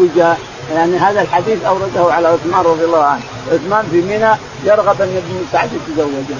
وجاء. 0.00 0.38
يعني 0.74 0.96
هذا 0.96 1.20
الحديث 1.20 1.64
أورده 1.64 2.14
على 2.14 2.28
عثمان 2.28 2.60
رضي 2.64 2.84
الله 2.84 3.04
عنه. 3.04 3.22
عثمان 3.52 3.84
في 3.90 4.00
منى 4.02 4.30
يرغب 4.64 5.02
أن 5.02 5.16
ابن 5.16 5.44
سعد 5.52 5.70
يتزوجه. 5.72 6.38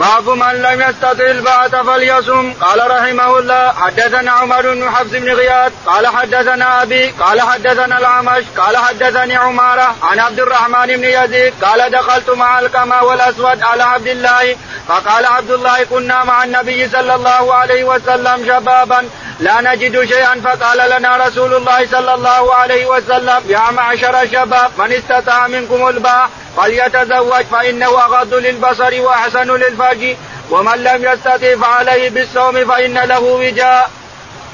باب 0.00 0.28
من 0.28 0.62
لم 0.62 0.82
يستطع 0.82 1.24
البعث 1.24 1.74
فليصم. 1.74 2.52
قال 2.52 2.90
رحمه 2.90 3.38
الله 3.38 3.72
حدثنا 3.72 4.30
عمر 4.30 4.74
بن 4.74 4.90
حفص 4.90 5.10
بن 5.10 5.34
غياث 5.34 5.72
قال 5.86 6.06
حدثنا 6.06 6.82
أبي 6.82 7.10
قال 7.10 7.40
حدثنا 7.40 7.98
الأعمش 7.98 8.44
قال 8.56 8.76
حدثني 8.76 9.36
عمارة 9.36 9.96
عن 10.02 10.18
عبد 10.20 10.40
الرحمن 10.40 10.86
بن 10.86 11.04
يزيد 11.04 11.54
قال 11.62 11.90
دخلت 11.90 12.30
مع 12.30 12.58
الكما 12.58 13.00
والأسود 13.00 13.62
على 13.62 13.82
عبد 13.82 14.06
الله 14.06 14.56
فقال 14.88 15.26
عبد 15.26 15.50
الله 15.50 15.84
كنا 15.84 16.24
مع 16.24 16.44
النبي 16.44 16.88
صلى 16.88 17.14
الله 17.14 17.54
عليه 17.54 17.84
وسلم 17.84 18.46
شبابا 18.46 19.08
لا 19.40 19.60
نجد 19.60 20.04
شيئا 20.04 20.40
فقال 20.44 20.90
لنا 20.90 21.16
رسول 21.26 21.54
الله 21.54 21.86
صلى 21.86 22.14
الله 22.14 22.54
عليه 22.54 22.86
وسلم 22.86 23.40
يا 23.48 23.70
معشر 23.70 24.22
الشباب 24.22 24.70
من 24.78 24.92
استطاع 24.92 25.46
منكم 25.46 25.88
الباء 25.88 26.30
فليتزوج 26.56 27.44
فإنه 27.52 27.86
أغض 27.86 28.34
للبصر 28.34 29.00
وأحسن 29.00 29.50
للفرج 29.50 30.16
ومن 30.50 30.78
لم 30.78 31.04
يستطع 31.04 31.56
فعليه 31.56 32.10
بالصوم 32.10 32.64
فإن 32.64 32.94
له 32.94 33.20
وجاء. 33.20 33.90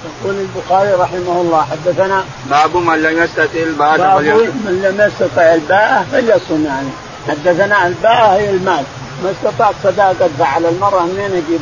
يقول 0.05 0.35
البخاري 0.35 0.93
رحمه 0.93 1.41
الله 1.41 1.67
حدثنا 1.71 2.25
باب 2.51 2.77
من 2.77 3.03
لم 3.03 3.23
يستطع 3.23 3.55
الباء 3.55 3.99
باب 3.99 4.23
من 4.65 4.83
لم 4.83 5.07
يستطع 5.07 5.43
الباء 5.43 6.07
فليصوم 6.13 6.65
يعني. 6.65 6.89
حدثنا 7.29 7.87
الباء 7.87 8.33
هي 8.33 8.51
المال. 8.51 8.85
ما 9.25 9.31
استطعت 9.31 9.75
صداقة 9.85 10.31
على 10.41 10.69
المرأة 10.69 11.03
منين 11.03 11.31
يجيب 11.31 11.61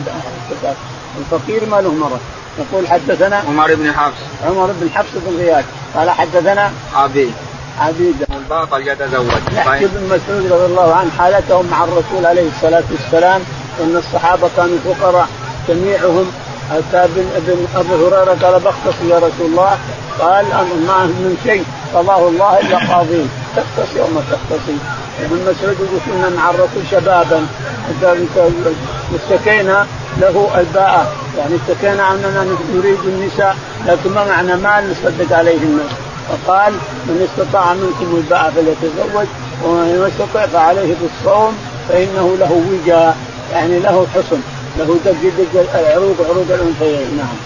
الفقير 1.18 1.68
ما 1.68 1.76
له 1.76 1.92
مرأة 1.92 2.20
يقول 2.58 2.88
حدثنا 2.88 3.36
عمر 3.36 3.74
بن 3.74 3.92
حفص. 3.92 4.22
عمر 4.46 4.70
بن 4.80 4.90
حفص 4.90 5.10
بن 5.14 5.36
غياث. 5.36 5.64
قال 5.94 6.10
حدثنا 6.10 6.72
عبيد 7.78 8.16
عبيد 8.30 8.68
فليتزوج 8.70 9.26
يحكي 9.52 9.84
ابن 9.84 10.04
مسعود 10.04 10.52
رضي 10.52 10.64
الله 10.64 10.94
عنه 10.94 11.10
حالتهم 11.18 11.66
مع 11.70 11.84
الرسول 11.84 12.26
عليه 12.26 12.48
الصلاة 12.56 12.82
والسلام 12.90 13.42
إن 13.80 13.96
الصحابة 13.96 14.50
كانوا 14.56 14.78
فقراء. 14.84 15.28
جميعهم 15.68 16.32
اتى 16.72 17.04
ابن 17.04 17.66
أبو 17.76 17.94
هريرة 17.94 18.36
قال 18.42 18.60
بختص 18.60 18.94
يا 19.08 19.16
رسول 19.16 19.46
الله. 19.46 19.78
قال 20.20 20.46
ما 20.86 21.06
من 21.06 21.36
شيء. 21.44 21.64
قضاه 21.94 22.28
الله 22.28 22.60
إلا 22.60 22.94
قاضين 22.94 23.28
تختص 23.56 23.96
يوم 23.96 24.24
تختصي 24.30 24.76
ابن 25.20 25.36
مسعود 25.42 25.76
يقول 25.80 26.00
كنا 26.06 26.28
مع 26.28 26.50
الرسول 26.50 26.82
شبابا. 26.90 27.46
اشتكينا 29.14 29.86
له 30.20 30.50
الباءة 30.60 31.12
يعني 31.38 31.54
اشتكينا 31.56 32.12
أننا 32.12 32.46
نريد 32.74 32.98
النساء. 33.04 33.56
لكن 33.86 34.10
ما 34.10 34.24
معنى 34.24 34.56
مال 34.56 34.90
نصدق 34.90 35.36
عليهن. 35.36 35.80
فقال 36.30 36.72
من 37.06 37.28
استطاع 37.28 37.74
منكم 37.74 38.16
الباء 38.16 38.52
فليتزوج 38.56 39.26
ومن 39.64 40.08
يستطع 40.08 40.46
فعليه 40.46 40.94
بالصوم 41.00 41.58
فإنه 41.88 42.36
له 42.40 42.52
وجاء 42.72 43.16
يعني 43.52 43.78
له 43.78 44.06
حصن 44.14 44.40
له 44.78 44.98
دق 45.04 45.54
دق 45.54 45.78
العروق 45.80 46.16
عروق 46.30 46.46
الأنثيين 46.50 47.16
نعم. 47.16 47.36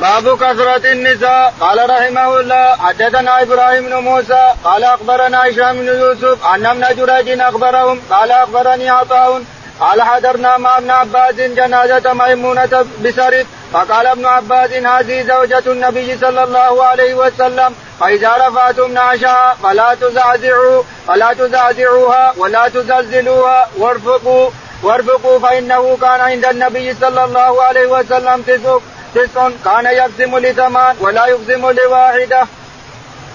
باب 0.00 0.36
كثرة 0.36 0.92
النساء 0.92 1.54
قال 1.60 1.90
رحمه 1.90 2.40
الله 2.40 2.76
حدثنا 2.76 3.42
إبراهيم 3.42 3.84
بن 3.84 3.94
موسى 3.94 4.52
قال 4.64 4.84
أخبرنا 4.84 5.48
هشام 5.48 5.76
بن 5.76 5.86
يوسف 5.86 6.46
ان 6.54 6.66
ابن 6.66 6.84
جريج 6.96 7.40
أخبرهم 7.40 8.00
قال 8.10 8.30
أخبرني 8.30 8.90
عطاء 8.90 9.42
قال 9.80 10.02
حضرنا 10.02 10.56
مع 10.56 10.78
ابن 10.78 10.90
عباس 10.90 11.34
جنازة 11.34 12.12
ميمونة 12.12 12.86
بسرد 13.04 13.46
فقال 13.72 14.06
ابن 14.06 14.26
عباس 14.26 14.72
هذه 14.72 15.22
زوجة 15.22 15.62
النبي 15.66 16.18
صلى 16.18 16.44
الله 16.44 16.84
عليه 16.84 17.14
وسلم 17.14 17.74
فإذا 18.00 18.48
رفعتم 18.48 18.92
نعشها 18.92 19.56
فلا 19.62 19.94
تزعزعوا 19.94 20.82
فلا 21.08 21.32
تزعزعوها 21.32 22.34
ولا 22.36 22.68
تزلزلوها 22.68 23.68
وارفقوا 23.78 24.50
وارفقوا 24.82 25.38
فإنه 25.38 25.98
كان 26.00 26.20
عند 26.20 26.44
النبي 26.44 26.94
صلى 26.94 27.24
الله 27.24 27.62
عليه 27.62 27.86
وسلم 27.86 28.42
تسع 28.42 28.78
تسع 29.14 29.50
كان 29.64 29.86
يقسم 29.86 30.38
لثمان 30.38 30.96
ولا 31.00 31.26
يقسم 31.26 31.70
لواحدة. 31.70 32.46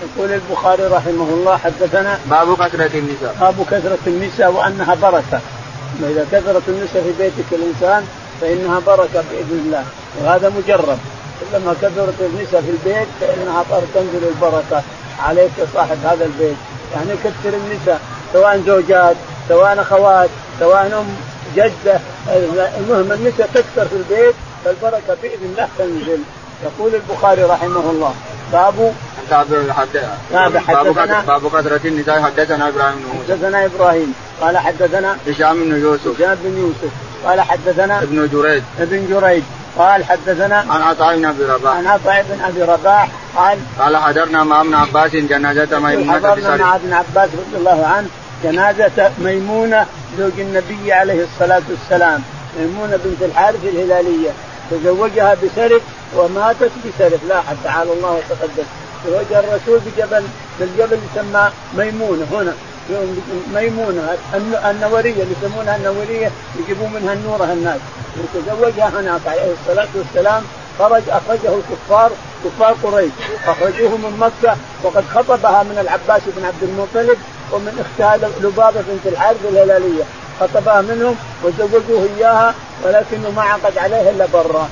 يقول 0.03 0.33
البخاري 0.33 0.83
رحمه 0.83 1.29
الله 1.29 1.57
حدثنا 1.57 2.19
باب 2.25 2.55
كثرة 2.55 2.91
النساء 2.93 3.35
باب 3.41 3.65
كثرة 3.71 4.03
النساء 4.07 4.51
وأنها 4.51 4.95
بركة 4.95 5.39
إذا 5.99 6.27
كثرت 6.31 6.63
النساء 6.67 7.03
في 7.03 7.11
بيتك 7.19 7.49
الإنسان 7.51 8.07
فإنها 8.43 8.79
بركة 8.79 9.23
بإذن 9.31 9.61
الله. 9.65 9.83
وهذا 10.21 10.49
مجرب. 10.49 10.97
كلما 11.51 11.73
كثرت 11.81 12.13
النساء 12.21 12.61
في 12.61 12.69
البيت 12.69 13.07
فإنها 13.21 13.63
تنزل 13.93 14.27
البركة 14.27 14.83
عليك 15.19 15.51
صاحب 15.73 15.97
هذا 16.03 16.25
البيت. 16.25 16.55
يعني 16.95 17.11
كثر 17.23 17.53
النساء 17.53 18.01
سواء 18.33 18.63
زوجات 18.67 19.15
سواء 19.49 19.81
أخوات 19.81 20.29
سواء 20.59 20.85
أم 20.85 21.15
جدة. 21.55 21.99
المهم 22.77 23.11
النساء 23.11 23.49
تكثر 23.53 23.85
في 23.85 23.95
البيت 23.95 24.35
فالبركة 24.65 25.17
بإذن 25.21 25.45
الله 25.51 25.67
تنزل. 25.77 26.19
يقول 26.63 26.95
البخاري 26.95 27.43
رحمه 27.43 27.91
الله. 27.91 28.13
باب 28.53 28.93
باب 29.31 30.57
حدثنا 30.57 31.21
باب 31.21 31.47
كثرة 31.47 31.81
النساء. 31.85 32.21
حدثنا 32.21 32.67
إبراهيم 32.67 32.95
بن 32.95 33.17
موسى 33.17 33.33
حدثنا 33.33 33.65
إبراهيم. 33.65 34.13
قال 34.41 34.57
حدثنا 34.57 35.17
هشام 35.27 35.63
بن 35.63 35.81
يوسف. 35.81 36.21
هشام 36.21 36.37
بن 36.43 36.57
يوسف. 36.57 36.93
قال 37.25 37.41
حدثنا 37.41 38.03
ابن 38.03 38.29
جريج. 38.33 38.63
ابن 38.79 39.07
جريج. 39.09 39.43
قال 39.77 40.03
حدثنا 40.05 40.55
عن 40.69 40.81
عطاء 40.81 41.17
بن 41.17 41.25
أبي 41.25 41.43
رباح. 41.43 41.75
عن 41.75 41.87
عطاء 41.87 42.25
بن 42.29 42.41
أبي 42.41 42.61
رباح 42.61 43.09
قال 43.35 43.57
قال 43.79 43.97
حضرنا 43.97 44.43
مع 44.43 44.61
ابن 44.61 44.73
عباس 44.73 45.11
جنازة 45.11 45.79
ميمونة 45.79 46.13
حضرنا 46.13 46.55
مع 46.55 46.75
ابن 46.75 46.93
عباس 46.93 47.29
رضي 47.29 47.57
الله 47.57 47.87
عنه 47.87 48.07
جنازة 48.43 49.11
ميمونة 49.19 49.85
زوج 50.17 50.39
النبي 50.39 50.93
عليه 50.93 51.23
الصلاة 51.23 51.61
والسلام. 51.69 52.21
ميمونة 52.59 52.99
بنت 53.05 53.21
الحارث 53.21 53.63
الهلالية. 53.63 54.29
تزوجها 54.71 55.33
بسرف 55.43 55.81
وماتت 56.15 56.71
بسرف 56.85 57.19
لا 57.29 57.41
حد 57.41 57.55
تعالى 57.63 57.93
الله 57.93 58.11
وتقدس 58.11 58.67
تزوج 59.05 59.43
الرسول 59.43 59.79
بجبل 59.79 60.23
بالجبل 60.59 60.99
يسمى 61.15 61.49
ميمونة. 61.77 62.27
هنا 62.31 62.53
ميمونة 63.53 64.17
النورية 64.65 65.23
اللي 65.23 65.35
يسمونها 65.41 65.75
النورية 65.75 66.31
يجيبون 66.59 66.93
منها 66.93 67.13
النورة 67.13 67.43
الناس 67.43 67.79
وتزوجها 68.17 68.89
هناك 68.99 69.21
عليه 69.27 69.53
الصلاة 69.61 69.87
والسلام 69.95 70.43
خرج 70.79 71.01
أخرجه 71.09 71.55
الكفار 71.55 72.11
كفار 72.45 72.75
قريش. 72.83 73.11
أخرجوه 73.47 73.89
من 73.89 74.17
مكة 74.19 74.57
وقد 74.83 75.03
خطبها 75.13 75.63
من 75.63 75.77
العباس 75.81 76.21
بن 76.37 76.45
عبد 76.45 76.63
المطلب 76.63 77.17
ومن 77.51 77.85
أختها 77.85 78.29
لبابة 78.41 78.81
بنت 78.81 79.05
الحارث 79.05 79.45
الهلالية. 79.49 80.03
خطبها 80.39 80.81
منهم 80.81 81.15
وزوجوه 81.43 82.09
إياها 82.17 82.53
ولكنه 82.83 83.31
ما 83.35 83.41
عقد 83.41 83.77
عليه 83.77 84.09
إلا 84.09 84.25
برا. 84.33 84.69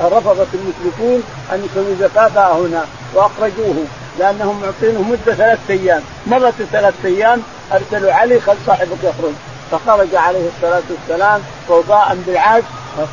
رفضت 0.00 0.48
المشركون 0.54 1.22
أن 1.52 1.66
يسوي 1.70 1.94
زكاتها 2.00 2.52
هنا 2.52 2.84
وأخرجوه. 3.14 3.84
لأنهم 4.18 4.62
معطينه 4.62 5.02
مدة 5.02 5.34
ثلاث 5.34 5.58
أيام، 5.70 6.02
مرت 6.26 6.54
الثلاث 6.60 6.94
أيام 7.04 7.42
أرسلوا 7.72 8.12
علي 8.12 8.40
خل 8.40 8.56
صاحبك 8.66 8.98
يخرج، 9.02 9.32
فخرج 9.70 10.14
عليه 10.14 10.48
الصلاة 10.56 10.82
والسلام 10.90 11.40
فوضاء 11.68 12.18
بالعاج 12.26 12.62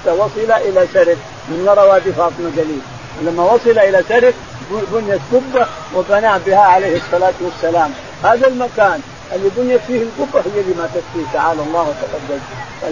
وصل 0.05 0.51
إلى 0.51 0.87
سرف 0.93 1.17
من 1.49 1.65
وراء 1.67 1.89
وادي 1.89 2.11
فاطمة 2.11 2.51
جليل، 2.57 2.81
لما 3.21 3.43
وصل 3.43 3.79
إلى 3.79 4.03
سرف 4.09 4.35
بنيت 4.71 5.21
قبه 5.33 5.65
وبنى 5.95 6.31
بها 6.45 6.59
عليه 6.59 6.97
الصلاة 6.97 7.33
والسلام، 7.41 7.91
هذا 8.23 8.47
المكان 8.47 9.01
اللي 9.35 9.49
بنيت 9.57 9.81
فيه 9.87 10.01
القبه 10.01 10.39
هي 10.55 10.61
اللي 10.61 10.75
ماتت 10.77 11.03
فيه 11.13 11.23
تعالى 11.33 11.61
الله 11.61 11.81
وتقدم. 11.81 12.39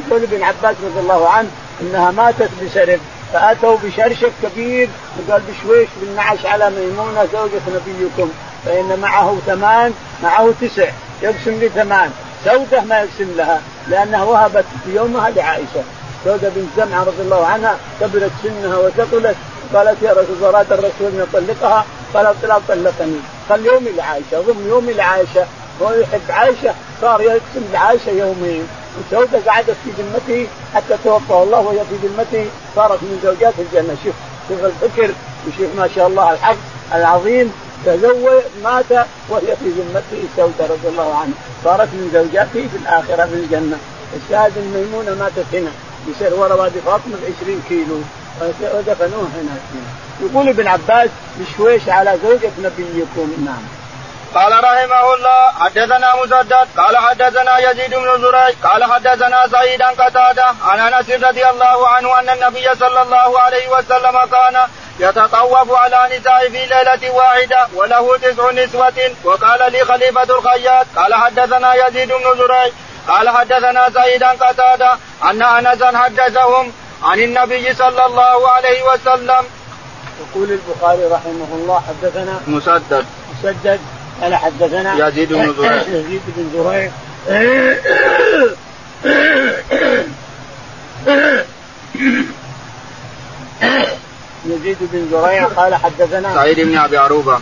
يقول 0.08 0.24
ابن 0.24 0.44
عباس 0.44 0.76
رضي 0.84 1.00
الله 1.00 1.30
عنه 1.30 1.50
إنها 1.82 2.12
ماتت 2.12 2.50
بسرف 2.64 3.00
فأتوا 3.34 3.78
بشرشف 3.84 4.32
كبير 4.44 4.90
وقال 5.18 5.42
بشويش 5.42 5.90
بالنعش 6.02 6.46
على 6.46 6.70
ميمونة 6.70 7.26
زوجة 7.34 7.62
نبيكم 7.68 8.30
فإن 8.66 9.00
معه 9.00 9.38
ثمان 9.46 9.94
معه 10.24 10.54
تسع 10.62 10.90
يقسم 11.22 11.60
لثمان 11.62 12.12
سودة 12.46 12.82
ما 12.82 13.00
يقسم 13.00 13.38
لها 13.38 13.62
لأنها 13.88 14.24
وهبت 14.24 14.66
في 14.86 14.96
يومها 14.96 15.30
لعائشة. 15.30 15.84
سودة 16.26 16.50
بنت 16.50 16.68
زمعة 16.78 17.04
رضي 17.04 17.22
الله 17.22 17.46
عنها 17.46 17.78
كبرت 18.02 18.32
سنها 18.44 18.78
وثقلت 18.78 19.36
قالت 19.74 20.04
يا 20.04 20.12
رسول 20.12 20.36
الله 20.38 20.50
أراد 20.50 20.74
الرسول 20.74 21.08
أن 21.14 21.26
يطلقها؟ 21.28 21.86
قالت 22.14 22.46
لا 22.46 22.60
طلقني. 22.68 23.20
خل 23.50 23.66
يومي 23.66 23.92
لعائشة 23.92 24.42
ضم 24.42 24.68
يومي 24.68 24.94
لعائشة 24.94 25.46
هو 25.82 25.92
يحب 25.92 26.22
عائشة 26.30 26.74
صار 27.02 27.22
يقسم 27.22 27.64
لعائشة 27.74 28.10
يومين. 28.10 28.68
وسودة 29.00 29.52
قعدت 29.52 29.76
في 29.84 29.92
ذمته 29.98 30.48
حتى 30.74 30.96
توفى 31.04 31.34
الله 31.34 31.60
وهي 31.60 31.80
في 31.90 32.08
ذمته 32.08 32.46
صارت 32.76 33.04
من 33.04 33.20
زوجات 33.24 33.54
الجنة. 33.60 33.98
شوف 34.04 34.14
شوف 34.50 34.66
الفكر 34.66 35.14
وشوف 35.48 35.76
ما 35.78 35.90
شاء 35.96 36.08
الله 36.08 36.34
الحق 36.34 36.58
العظيم. 36.94 37.54
تزوج 37.86 38.44
مات 38.64 38.92
وهي 39.30 39.56
في 39.56 39.70
ذمته 39.70 40.24
سودة 40.38 40.74
رضي 40.74 40.88
الله 40.88 41.16
عنها 41.16 41.34
صارت 41.64 41.90
من 41.94 42.10
زوجاته 42.14 42.68
في 42.68 42.78
الآخرة 42.82 43.26
في 43.26 43.34
الجنة. 43.34 43.78
الشاهد 44.16 44.58
الميمونة 44.58 45.16
ماتت 45.16 45.46
هنا. 45.54 45.72
يصير 46.08 46.34
ورا 46.34 46.54
وادي 46.54 46.82
فاطمة 46.86 47.18
20 47.42 47.62
كيلو. 47.70 48.02
ودفنوه 48.76 49.28
هنا. 49.36 49.56
يقول 50.22 50.50
ابن 50.50 50.68
عباس 50.68 51.10
بشويش 51.40 51.90
على 51.90 52.18
زوجة 52.24 52.52
نبيكم 52.60 53.46
نعم 53.46 53.79
قال 54.36 54.64
رحمه 54.64 55.14
الله 55.14 55.52
حدثنا 55.60 56.16
مسدد 56.16 56.68
قال 56.78 56.98
حدثنا 56.98 57.72
يزيد 57.72 57.96
بن 57.96 58.22
زريع 58.22 58.50
قال 58.64 58.84
حدثنا 58.84 59.48
سعيد 59.48 59.82
عن 59.82 59.94
قتادة 59.96 60.46
عن 60.64 60.80
أنس 60.80 61.10
رضي 61.10 61.50
الله 61.50 61.88
عنه 61.88 62.20
أن 62.20 62.30
النبي 62.30 62.76
صلى 62.76 63.02
الله 63.02 63.40
عليه 63.40 63.70
وسلم 63.70 64.18
كان 64.32 64.58
يتطوف 65.00 65.72
على 65.74 66.18
نساء 66.18 66.50
في 66.50 66.66
ليلة 66.66 67.12
واحدة 67.12 67.68
وله 67.76 68.18
تسع 68.18 68.52
نسوة 68.52 69.16
وقال 69.24 69.72
لي 69.72 69.86
خليفة 69.86 70.24
الخياط 70.24 70.86
قال 70.96 71.14
حدثنا 71.14 71.88
يزيد 71.88 72.08
بن 72.08 72.38
زريع 72.38 72.70
قال 73.08 73.30
حدثنا 73.30 73.90
سعيد 73.90 74.24
عن 74.24 74.38
قتادة 74.38 74.92
أن 75.24 75.42
أنسا 75.42 75.98
حدثهم 75.98 76.74
عن 77.04 77.20
النبي 77.20 77.74
صلى 77.74 78.06
الله 78.06 78.50
عليه 78.50 78.84
وسلم. 78.84 79.44
يقول 80.20 80.52
البخاري 80.52 81.06
رحمه 81.06 81.50
الله 81.54 81.84
حدثنا 81.88 82.42
مسدد 82.48 83.06
مسدد 83.44 83.80
قال 84.22 84.36
حدثنا 84.36 85.08
يزيد 85.08 85.34
بن 85.34 85.54
زريع. 85.54 85.82
يزيد 85.98 86.22
بن 86.38 86.50
زريع. 86.54 86.92
يزيد 94.46 94.78
بن 94.82 95.08
زريع 95.12 95.46
قال 95.46 95.76
حدثنا 95.76 96.34
سعيد 96.36 96.60
بن 96.60 96.78
أبي 96.78 96.98
عروبة. 96.98 97.40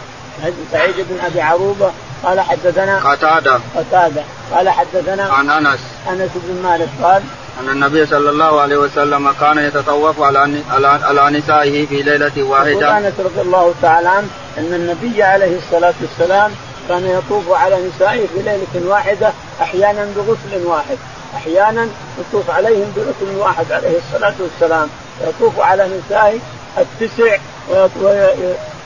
سعيد 0.71 0.95
بن 0.97 1.19
أبي 1.25 1.41
عروبة 1.41 1.91
قال 2.23 2.39
حدثنا 2.39 2.99
قتادة. 2.99 3.59
قتادة. 3.75 4.23
قال 4.53 4.69
حدثنا 4.69 5.23
عن 5.23 5.49
أنس. 5.49 5.79
أنس 6.09 6.31
بن 6.35 6.61
مالك 6.63 6.89
قال 7.03 7.23
أن 7.59 7.69
النبي 7.69 8.05
صلى 8.05 8.29
الله 8.29 8.61
عليه 8.61 8.77
وسلم 8.77 9.31
كان 9.31 9.57
يتطوف 9.57 10.21
على 10.21 10.61
على 11.03 11.37
نسائه 11.37 11.85
في 11.85 12.01
ليلة 12.01 12.43
واحدة. 12.43 12.97
أنس 12.97 13.13
رضي 13.19 13.41
الله 13.41 13.73
تعالى 13.81 14.07
عنه 14.07 14.27
أن 14.57 14.73
النبي 14.73 15.23
عليه 15.23 15.57
الصلاة 15.57 15.93
والسلام 16.01 16.51
كان 16.89 17.05
يطوف 17.05 17.51
على 17.51 17.75
نسائه 17.87 18.27
في 18.27 18.41
ليلة 18.41 18.89
واحدة 18.89 19.31
أحيانا 19.61 20.07
بغسل 20.15 20.65
واحد 20.65 20.97
أحيانا 21.35 21.87
يطوف 22.19 22.49
عليهم 22.49 22.93
بغسل 22.95 23.37
واحد 23.37 23.71
عليه 23.71 23.97
الصلاة 23.97 24.33
والسلام. 24.39 24.89
يطوف 25.27 25.59
على 25.59 25.89
نسائه 25.99 26.39
التسع 26.77 27.37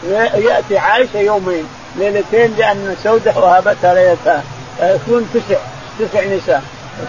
ويأتي 0.05 0.77
عائشة 0.77 1.19
يومين 1.19 1.67
ليلتين 1.95 2.55
لأن 2.57 2.95
سودة 3.03 3.37
وهبتها 3.37 3.93
ليلتها. 3.93 4.43
فيكون 4.77 5.29
تسع 5.33 5.59
تسع 5.99 6.25
نساء. 6.25 6.63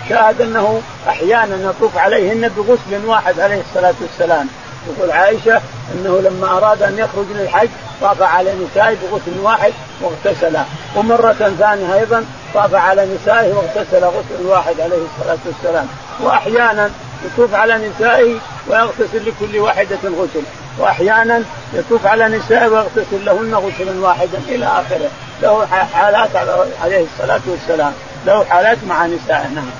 الشاهد 0.04 0.40
أنه 0.40 0.82
أحيانا 1.08 1.70
يطوف 1.70 1.99
عليهن 1.99 2.49
بغسل 2.49 3.06
واحد 3.06 3.40
عليه 3.40 3.61
الصلاة 3.70 3.94
والسلام. 4.00 4.48
يقول 4.88 5.11
عائشة 5.11 5.61
إنه 5.94 6.20
لما 6.20 6.57
أراد 6.57 6.83
أن 6.83 6.98
يخرج 6.98 7.24
للحج 7.35 7.68
طاف 8.00 8.22
على 8.22 8.55
نسائه 8.55 8.96
بغسل 9.02 9.40
واحد 9.42 9.72
واغتسلا 10.03 10.65
ومرة 10.97 11.53
ثانية 11.59 11.95
أيضا 11.95 12.25
طاف 12.55 12.75
على 12.75 13.07
نسائه 13.15 13.53
واغتسل 13.53 14.05
غسل 14.05 14.47
واحد 14.47 14.81
عليه 14.81 14.97
الصلاة 14.97 15.38
والسلام. 15.47 15.87
واحيانا 16.21 16.91
يطوف 17.25 17.55
على 17.55 17.88
نسائه 17.88 18.38
ويغتسل 18.69 19.27
لكل 19.27 19.59
واحدة 19.59 19.99
غسل. 20.05 20.43
واحيانا 20.79 21.43
يطوف 21.75 22.07
على 22.07 22.29
نسائه 22.29 22.69
ويغتسل 22.69 23.25
لهن 23.25 23.55
غسلا 23.55 24.01
واحدا 24.01 24.38
إلى 24.49 24.67
آخره. 24.67 25.11
له 25.43 25.67
حالات 25.67 26.37
عليه 26.83 27.07
الصلاة 27.12 27.41
والسلام. 27.47 27.93
له 28.27 28.45
حالات 28.45 28.79
مع 28.88 29.07
نسائه 29.07 29.49
نعم. 29.49 29.71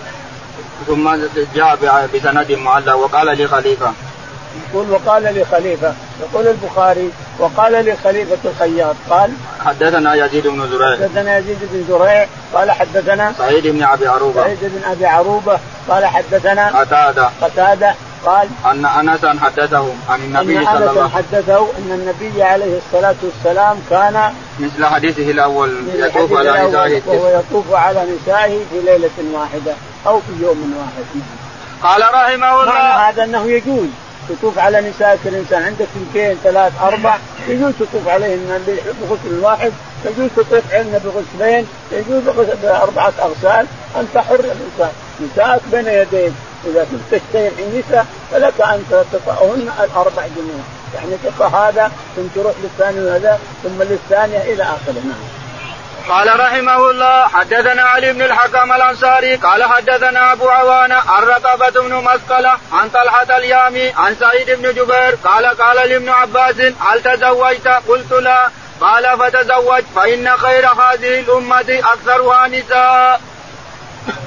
ثم 0.87 1.11
جاء 1.55 2.09
بسند 2.15 2.53
معلق 2.53 2.95
وقال 2.95 3.43
لخليفة. 3.45 3.93
يقول 4.71 4.91
وقال 4.91 5.23
لخليفة 5.23 5.95
يقول 6.21 6.47
البخاري 6.47 7.11
وقال 7.43 7.73
لخليفه 7.87 8.39
الخياط 8.45 8.97
قال 9.11 9.31
حدثنا 9.65 10.15
يزيد 10.15 10.47
بن 10.47 10.69
زريع. 10.71 10.97
حدثنا 10.97 11.39
يزيد 11.39 11.59
بن 11.73 11.85
زريع 11.89 12.27
قال 12.55 12.71
حدثنا 12.71 13.33
سعيد 13.39 13.67
بن 13.67 13.83
أبي 13.83 14.07
عروبة. 14.07 14.43
سعيد 14.43 14.59
بن 14.63 14.91
أبي 14.91 15.07
عروبة 15.07 15.59
قال 15.89 16.07
حدثنا 16.07 16.81
قتادة. 16.81 17.31
قتادة 17.43 17.95
قال 18.27 18.49
أن 18.67 18.87
انسا 18.87 19.39
حدثه 19.43 19.95
عن 20.09 20.21
النبي 20.21 20.65
صلى 20.65 20.77
الله 20.77 20.91
عليه 20.91 20.91
وسلم 20.91 21.09
حدثه 21.09 21.59
أن 21.59 21.93
النبي 21.93 22.43
عليه 22.43 22.79
الصلاة 22.79 23.15
والسلام 23.23 23.79
كان 23.91 24.33
مثل 24.61 24.87
حديثه 24.87 25.31
الأول 25.31 25.77
يطوف 25.95 26.33
على 26.33 26.69
نسائه 26.69 27.03
وهو 27.07 27.41
يطوف 27.41 27.73
على 27.73 28.07
نسائه 28.15 28.59
في 28.71 28.81
ليلة 28.85 29.11
واحدة 29.33 29.75
أو 30.07 30.21
في 30.21 30.45
يوم 30.45 30.75
واحد. 30.79 31.23
قال 31.83 32.03
رحمه 32.15 32.63
الله. 32.63 33.09
هذا 33.09 33.25
أنه 33.25 33.51
يجوز. 33.51 33.89
تطوف 34.29 34.59
على 34.59 34.81
نسائك 34.81 35.21
الانسان 35.27 35.63
عندك 35.63 35.87
اثنتين 35.97 36.37
ثلاث 36.45 36.73
أربع. 36.83 37.19
يجوز 37.49 37.73
تطوف 37.81 38.09
عليهن 38.09 38.81
بغسل 39.01 39.39
واحد 39.41 39.73
يجوز 40.05 40.31
تطوف 40.37 40.73
عندنا 40.73 40.99
بغسلين 40.99 41.67
يجوز 41.93 42.23
بأربعة 42.63 43.13
اغسال 43.19 43.67
أنت 43.97 44.19
حر 44.19 44.41
الانسان 44.41 44.93
نسائك 45.21 45.63
بين 45.73 45.87
يديك 45.87 46.33
إذا 46.67 46.87
كنت 46.91 47.21
تشتهي 47.21 47.51
النساء 47.59 48.07
فلك 48.31 48.61
أن 48.61 48.83
تطأهن 49.13 49.71
الأربع 49.81 50.27
جنود 50.37 50.63
يعني 50.95 51.17
تقع 51.25 51.69
هذا 51.69 51.93
ثم 52.17 52.23
تروح 52.35 52.55
للثاني 52.63 53.01
وهذا 53.01 53.39
ثم 53.63 53.83
للثانية 53.83 54.39
إلى 54.39 54.63
آخره. 54.63 55.03
نعم. 55.05 55.42
قال 56.09 56.41
رحمه 56.41 56.91
الله 56.91 57.29
حدثنا 57.29 57.83
علي 57.83 58.13
بن 58.13 58.23
الحكم 58.23 58.73
الأنصاري 58.73 59.37
قال 59.37 59.65
حدثنا 59.65 60.33
أبو 60.33 60.49
عوانة 60.49 60.95
عن 60.95 61.23
رقبة 61.23 61.81
بن 61.81 61.95
مسقلة 61.95 62.57
عن 62.73 62.89
طلحة 62.89 63.37
اليامي 63.39 63.89
عن 63.91 64.17
سعيد 64.21 64.51
بن 64.51 64.75
جبير 64.75 65.15
قال 65.25 65.47
قال 65.47 65.89
لابن 65.89 66.09
عباس 66.09 66.61
هل 66.61 67.03
تزوجت؟ 67.03 67.69
قلت 67.89 68.13
لا 68.13 68.49
قال 68.81 69.19
فتزوج 69.19 69.83
فإن 69.97 70.37
خير 70.37 70.67
هذه 70.67 71.21
الأمة 71.21 71.81
أكثرها 71.93 72.49
نساء. 72.49 73.21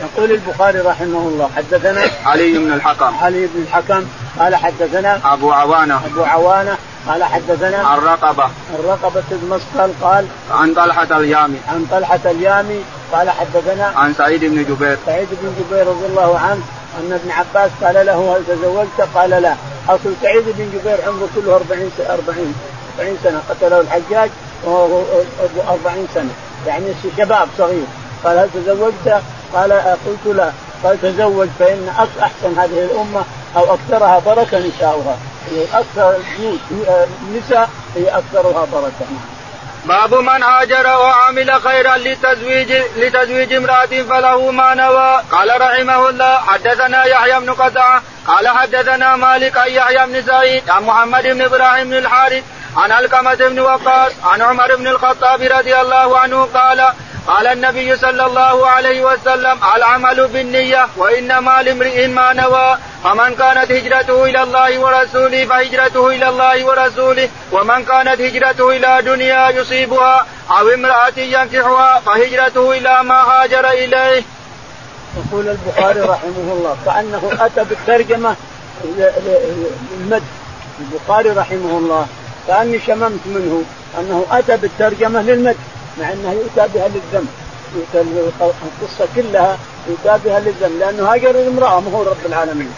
يقول 0.01 0.31
البخاري 0.31 0.79
رحمه 0.79 1.19
الله 1.19 1.49
حدثنا 1.57 2.01
علي 2.25 2.57
بن 2.57 2.73
الحكم 2.73 3.17
علي 3.21 3.47
بن 3.47 3.61
الحكم 3.67 4.05
قال 4.39 4.55
حدثنا 4.55 5.19
أبو 5.25 5.51
عوانة 5.51 6.01
أبو 6.05 6.23
عوانة 6.23 6.77
قال 7.07 7.23
حدثنا 7.23 7.77
عن 7.77 7.99
رقبه 8.85 9.23
بن 9.31 9.49
مسقل 9.49 9.91
قال 10.01 10.27
عن 10.51 10.73
طلحة 10.73 11.17
اليامي. 11.17 11.59
عن 11.67 11.85
طلحة 11.91 12.19
اليامي 12.25 12.83
قال 13.11 13.29
حدثنا 13.29 13.93
عن 13.95 14.13
سعيد 14.13 14.45
بن 14.45 14.63
جبير. 14.63 14.97
سعيد 15.05 15.27
بن 15.31 15.53
جبير 15.59 15.87
رضي 15.87 16.05
الله 16.05 16.39
عنه 16.39 16.61
أن 16.99 17.13
ابن 17.13 17.31
عباس 17.31 17.71
قال 17.83 18.05
له 18.05 18.37
هل 18.37 18.43
تزوجت؟ 18.47 19.09
قال 19.15 19.29
لا. 19.29 19.55
اصل 19.89 20.13
سعيد 20.21 20.43
بن 20.45 20.69
جبير 20.73 20.97
عمره 21.07 21.27
كله 21.35 21.55
40 21.55 21.91
40 21.99 22.55
40 22.99 23.17
سنة. 23.23 23.41
قتله 23.49 23.81
الحجاج 23.81 24.29
وهو 24.63 25.01
40 25.67 26.07
سنة. 26.15 26.29
يعني 26.67 26.85
شباب 27.17 27.47
صغير. 27.57 27.85
قال 28.23 28.37
هل 28.37 28.49
تزوجت؟ 28.53 29.21
قال 29.53 29.71
قلت 29.73 30.35
لا. 30.35 30.51
قال 30.83 31.01
تزوج 31.01 31.47
فإن 31.59 31.89
أحسن 32.21 32.59
هذه 32.59 32.85
الأمة 32.91 33.23
أو 33.57 33.73
أكثرها 33.73 34.19
بركة 34.19 34.59
نساؤها 34.59 35.17
أكثر 35.73 36.17
النساء 37.23 37.69
هي 37.95 38.09
أكثرها 38.09 38.65
بركة. 38.73 39.05
باب 39.85 40.13
من 40.13 40.43
هاجر 40.43 40.87
وعمل 40.87 41.61
خيرا 41.61 41.97
لتزويج 41.97 42.71
لتزويج 42.97 43.53
امرأة 43.53 43.85
فله 44.09 44.51
ما 44.51 44.73
نوى. 44.73 45.21
قال 45.31 45.61
رحمه 45.61 46.09
الله 46.09 46.37
حدثنا 46.37 47.05
يحيى 47.05 47.39
بن 47.39 47.53
قطعة 47.53 48.01
قال 48.27 48.47
حدثنا 48.47 49.15
مالك 49.15 49.57
عن 49.57 49.69
يحيى 49.69 50.07
بن 50.07 50.21
سعيد 50.21 50.69
عن 50.69 50.83
محمد 50.83 51.23
بن 51.23 51.41
إبراهيم 51.41 51.89
بن 51.89 51.97
الحارث 51.97 52.43
عن 52.77 52.91
ألقمة 52.91 53.35
بن 53.35 53.59
وقاص 53.59 54.11
عن 54.23 54.41
عمر 54.41 54.75
بن 54.75 54.87
الخطاب 54.87 55.41
رضي 55.41 55.81
الله 55.81 56.19
عنه 56.19 56.49
قال 56.53 56.89
قال 57.27 57.47
النبي 57.47 57.97
صلى 57.97 58.25
الله 58.25 58.67
عليه 58.67 59.03
وسلم 59.03 59.59
العمل 59.75 60.27
بالنية 60.27 60.87
وإنما 60.97 61.61
لامرئ 61.61 62.07
ما 62.07 62.33
نوى. 62.33 62.77
فمن 63.05 63.35
كانت 63.35 63.71
هجرته 63.71 64.25
إلى 64.25 64.43
الله 64.43 64.79
ورسوله 64.79 65.45
فهجرته 65.45 66.07
إلى 66.07 66.29
الله 66.29 66.65
ورسوله 66.65 67.29
ومن 67.51 67.85
كانت 67.85 68.21
هجرته 68.21 68.69
إلى 68.69 69.01
دنيا 69.01 69.49
يصيبها 69.49 70.25
أو 70.49 70.69
امرأة 70.69 71.17
ينكحها 71.17 71.99
فهجرته 71.99 72.71
إلى 72.77 73.03
ما 73.03 73.21
هاجر 73.21 73.69
إليه. 73.69 74.23
يقول 75.17 75.47
البخاري 75.47 75.99
رحمه 75.99 76.47
الله 76.55 76.77
كانه 76.85 77.31
أتى 77.45 77.63
بالترجمة 77.63 78.35
للمد. 78.85 80.23
البخاري 80.79 81.29
رحمه 81.29 81.77
الله 81.77 82.07
كاني 82.47 82.79
شممت 82.79 83.23
منه 83.25 83.63
أنه 83.99 84.25
أتى 84.31 84.57
بالترجمة 84.57 85.21
للمد 85.21 85.57
مع 85.99 86.13
أنه 86.13 86.31
يؤتى 86.31 86.73
بها 86.73 86.87
للذم 86.87 87.27
القصة 88.65 89.07
كلها 89.15 89.57
يؤتى 89.87 90.19
بها 90.25 90.39
لأنه 90.79 91.13
هاجر 91.13 91.29
الامراه 91.29 91.79
ما 91.79 91.91
هو 91.91 92.03
رب 92.03 92.25
العالمين. 92.25 92.73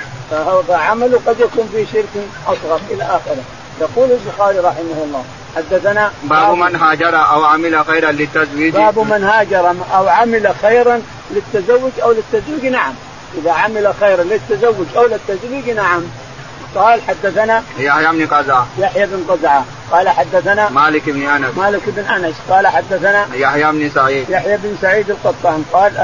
فعمله 0.67 1.19
قد 1.27 1.39
يكون 1.39 1.69
في 1.73 1.85
شرك 1.93 2.27
أصغر 2.47 2.79
إلى 2.89 3.03
آخره. 3.03 3.43
يقول 3.81 4.09
البخاري 4.11 4.59
رحمه 4.59 5.03
الله 5.03 5.23
حدثنا 5.55 6.11
باب 6.23 6.57
من 6.57 6.75
هاجر 6.75 7.15
أو 7.15 7.43
عمل 7.43 7.85
خيرا 7.85 8.11
للتزويج. 8.11 8.73
باب 8.73 8.99
من 8.99 9.23
هاجر 9.23 9.75
أو 9.93 10.07
عمل 10.07 10.53
خيرا 10.61 11.01
للتزوج 11.31 11.91
أو 12.03 12.11
للتزويج 12.11 12.65
نعم. 12.65 12.93
إذا 13.37 13.51
عمل 13.51 13.93
خيرا 13.99 14.23
للتزوج 14.23 14.85
أو 14.97 15.05
للتزويج 15.05 15.69
نعم. 15.69 16.03
قال 16.75 17.01
حدثنا 17.07 17.63
يحيى 17.77 18.07
بن 18.11 18.27
قزعة. 18.27 18.67
يحيى 18.77 19.05
بن 19.05 19.23
قزعة. 19.29 19.65
قال 19.91 20.09
حدثنا 20.09 20.69
مالك 20.69 21.09
بن 21.09 21.29
أنس. 21.29 21.57
مالك 21.57 21.81
بن 21.87 22.03
أنس. 22.03 22.35
قال 22.49 22.67
حدثنا 22.67 23.27
يحيى 23.33 23.71
بن 23.71 23.89
سعيد. 23.95 24.29
يحيى 24.29 24.57
بن 24.57 24.77
سعيد 24.81 25.09
القطان. 25.09 25.63
قال 25.73 25.97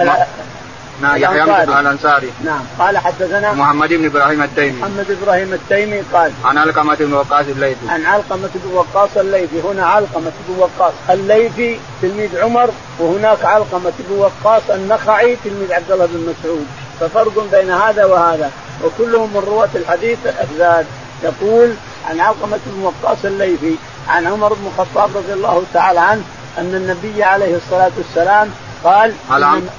نعم 1.01 1.17
يحيى 1.17 1.45
بن 1.45 1.79
الأنصاري. 1.79 2.31
نعم. 2.45 2.61
قال 2.79 2.97
حدثنا 2.97 3.53
محمد 3.53 3.89
بن 3.89 4.05
إبراهيم 4.05 4.43
التيمي. 4.43 4.81
محمد 4.81 5.17
إبراهيم 5.21 5.53
التيمي 5.53 6.01
قال 6.13 6.31
عن 6.45 6.57
علقمة 6.57 6.95
بن 6.95 7.13
وقاص 7.13 7.45
الليثي. 7.47 7.89
عن 7.89 8.05
علقمة 8.05 8.49
بن 8.55 8.73
وقاص 8.73 9.17
الليثي. 9.17 9.61
هنا 9.61 9.85
علقمة 9.85 10.31
بن 10.47 10.55
وقاص 10.57 10.93
الليثي 11.09 11.79
تلميذ 12.01 12.39
عمر 12.41 12.69
وهناك 12.99 13.45
علقمة 13.45 13.93
بن 13.99 14.15
وقاص 14.17 14.61
النخعي 14.69 15.37
تلميذ 15.43 15.73
عبد 15.73 15.91
الله 15.91 16.05
بن 16.05 16.33
مسعود. 16.33 16.67
ففرق 16.99 17.47
بين 17.51 17.71
هذا 17.71 18.05
وهذا. 18.05 18.51
وكلهم 18.83 19.29
من 19.33 19.43
رواة 19.47 19.69
الحديث 19.75 20.17
الأفذاذ 20.25 20.85
يقول 21.23 21.73
عن 22.09 22.19
علقمة 22.19 22.59
بن 22.65 22.83
وقاص 22.83 23.17
الليثي 23.25 23.75
عن 24.09 24.27
عمر 24.27 24.53
بن 24.53 24.67
الخطاب 24.67 25.09
رضي 25.17 25.33
الله 25.33 25.63
تعالى 25.73 25.99
عنه 25.99 26.21
أن 26.57 26.75
النبي 26.75 27.23
عليه 27.23 27.55
الصلاة 27.55 27.91
والسلام 27.97 28.49
قال 28.83 29.13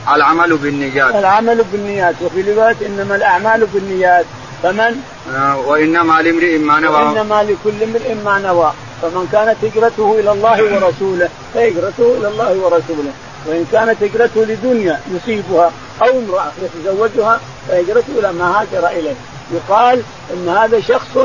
العمل 0.09 0.57
بالنيات. 0.57 1.15
العمل 1.15 1.65
بالنيات 1.73 2.15
وفي 2.23 2.53
رواية 2.53 2.77
إنما 2.87 3.17
الأعمال 3.17 3.67
بالنيات. 3.67 4.25
فمن؟ 4.63 5.03
آه 5.37 5.59
وإنما 5.59 6.23
لامرئ 6.23 6.59
ما 6.59 6.81
نوى. 6.81 6.95
وإنما 6.95 7.43
لكل 7.43 7.83
امرئ 7.83 8.15
ما 8.15 8.39
نوى. 8.39 8.73
فمن 9.03 9.29
كانت 9.33 9.57
هجرته 9.65 10.21
إلى 10.21 10.33
الله 10.33 10.63
ورسوله 10.63 11.29
فهجرته 11.55 12.17
إلى 12.19 12.29
الله 12.29 12.53
ورسوله. 12.53 13.13
وإن 13.47 13.67
كانت 13.73 14.03
هجرته 14.03 14.41
لدنيا 14.45 15.01
يصيبها 15.11 15.73
أو 16.03 16.09
امرأة 16.19 16.53
يتزوجها 16.63 17.41
فهجرته 17.69 18.19
إلى 18.19 18.33
ما 18.33 18.61
هاجر 18.61 18.89
إليه. 18.89 19.15
يقال 19.53 20.03
إن 20.33 20.49
هذا 20.49 20.81
شخص 20.81 21.17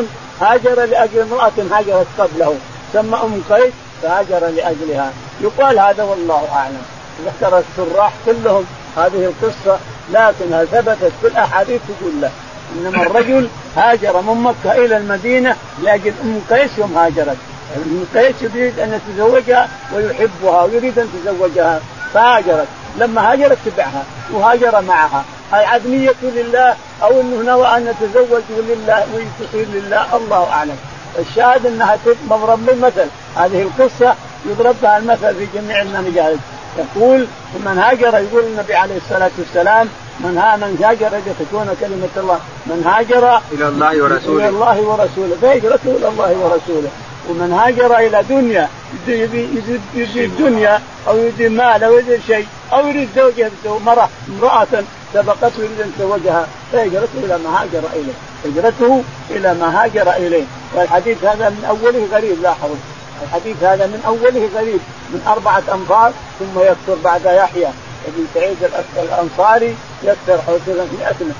هاجر 0.42 0.86
لأجل 0.86 1.20
امرأة 1.20 1.52
هاجرت 1.72 2.08
قبله. 2.20 2.56
سمى 2.94 3.18
أم 3.24 3.42
قيس 3.50 3.74
فهاجر 4.02 4.48
لأجلها. 4.48 5.12
يقال 5.42 5.80
هذا 5.80 6.04
والله 6.04 6.48
أعلم. 6.54 6.82
ذكر 7.26 7.60
الشراح 7.60 8.14
كلهم 8.26 8.66
هذه 8.98 9.26
القصة 9.26 9.80
لكنها 10.12 10.66
ثبتت 10.66 11.12
في 11.22 11.28
الأحاديث 11.28 11.82
كلها 12.02 12.32
إنما 12.78 13.02
الرجل 13.02 13.50
هاجر 13.78 14.22
من 14.22 14.44
مكة 14.44 14.86
إلى 14.86 14.98
المدينة 14.98 15.56
لأجل 15.84 16.14
أم 16.24 16.42
قيس 16.50 16.78
يوم 16.78 16.98
هاجرت. 16.98 17.38
أم 17.76 18.06
قيس 18.16 18.36
يريد 18.42 18.80
أن 18.80 18.94
يتزوجها 18.94 19.70
ويحبها 19.96 20.64
ويريد 20.64 21.00
أن 21.00 21.08
يتزوجها 21.16 21.80
فهاجرت. 22.14 22.68
لما 22.98 23.32
هاجرت 23.32 23.58
تبعها 23.66 24.04
وهاجر 24.32 24.82
معها. 24.82 25.24
العدمية 25.54 26.14
لله 26.24 26.76
أو 27.04 27.22
أنه 27.22 27.42
نوى 27.52 27.68
أن 27.68 27.88
يتزوج 27.88 28.42
لله 28.50 29.06
ويتصير 29.16 29.68
لله؟ 29.74 30.16
الله 30.16 30.50
أعلم. 30.52 30.78
الشاهد 31.20 31.66
أنها 31.66 31.98
مضرب 32.30 32.70
للمثل 32.70 33.08
هذه 33.36 33.62
القصة 33.62 34.16
يضرب 34.46 34.76
بها 34.82 34.98
المثل 34.98 35.36
في 35.36 35.48
جميع 35.56 35.82
المجالس 35.82 36.40
يقول 36.80 37.28
من 37.66 37.78
هاجر 37.78 38.18
يقول 38.18 38.44
النبي 38.44 38.76
عليه 38.76 38.98
الصلاة 38.98 39.32
والسلام 39.38 39.88
من 40.20 40.38
ها 40.38 40.56
من 40.56 40.84
هاجر 40.84 41.22
تكون 41.40 41.68
كلمة 41.82 42.14
الله 42.18 42.40
من 42.66 42.84
هاجر 42.86 43.42
إلى 43.52 43.68
الله 43.68 44.04
ورسوله. 44.04 44.40
إلى 44.40 44.50
الله 44.50 44.82
ورسوله 44.82 45.36
فهجرته 45.42 45.98
إلى 45.98 46.08
الله 46.08 46.38
ورسوله. 46.38 46.90
ومن 47.30 47.52
هاجر 47.54 47.98
إلى 47.98 48.24
دنيا 48.30 48.70
يريد 49.08 50.32
دنيا 50.40 50.82
أو 51.08 51.18
يريد 51.18 51.42
مال 51.42 51.84
أو 51.84 51.94
يريد 51.94 52.22
شيء 52.28 52.48
أو 52.74 52.88
يريد 52.88 53.10
زوجة 53.16 53.52
مرأة 53.86 54.10
امرأة 54.30 54.84
سبقته 55.14 55.64
يريد 55.64 55.82
أن 55.82 55.92
يتزوجها 55.96 56.48
فهجرته 56.72 57.20
إلى 57.24 57.38
ما 57.38 57.62
هاجر 57.62 57.84
إليه، 57.94 58.14
هجرته 58.46 59.04
إلى 59.30 59.54
ما 59.54 59.84
هاجر 59.84 60.12
إليه، 60.12 60.44
والحديث 60.76 61.24
هذا 61.24 61.50
من 61.50 61.66
أوله 61.70 62.08
غريب 62.12 62.42
لاحظوا. 62.42 62.76
الحديث 63.24 63.64
هذا 63.64 63.86
من 63.88 64.02
أوله 64.08 64.50
غريب 64.56 64.80
من 65.10 65.22
أربعة 65.28 65.64
أنفار 65.74 66.12
ثم 66.40 66.60
يكثر 66.60 66.96
بعد 67.04 67.26
يحيى. 67.26 67.68
ابن 68.08 68.26
سعيد 68.34 68.58
الأنصاري 68.98 69.76
يكثر 70.04 70.42
حول 70.42 70.60
300 70.66 71.34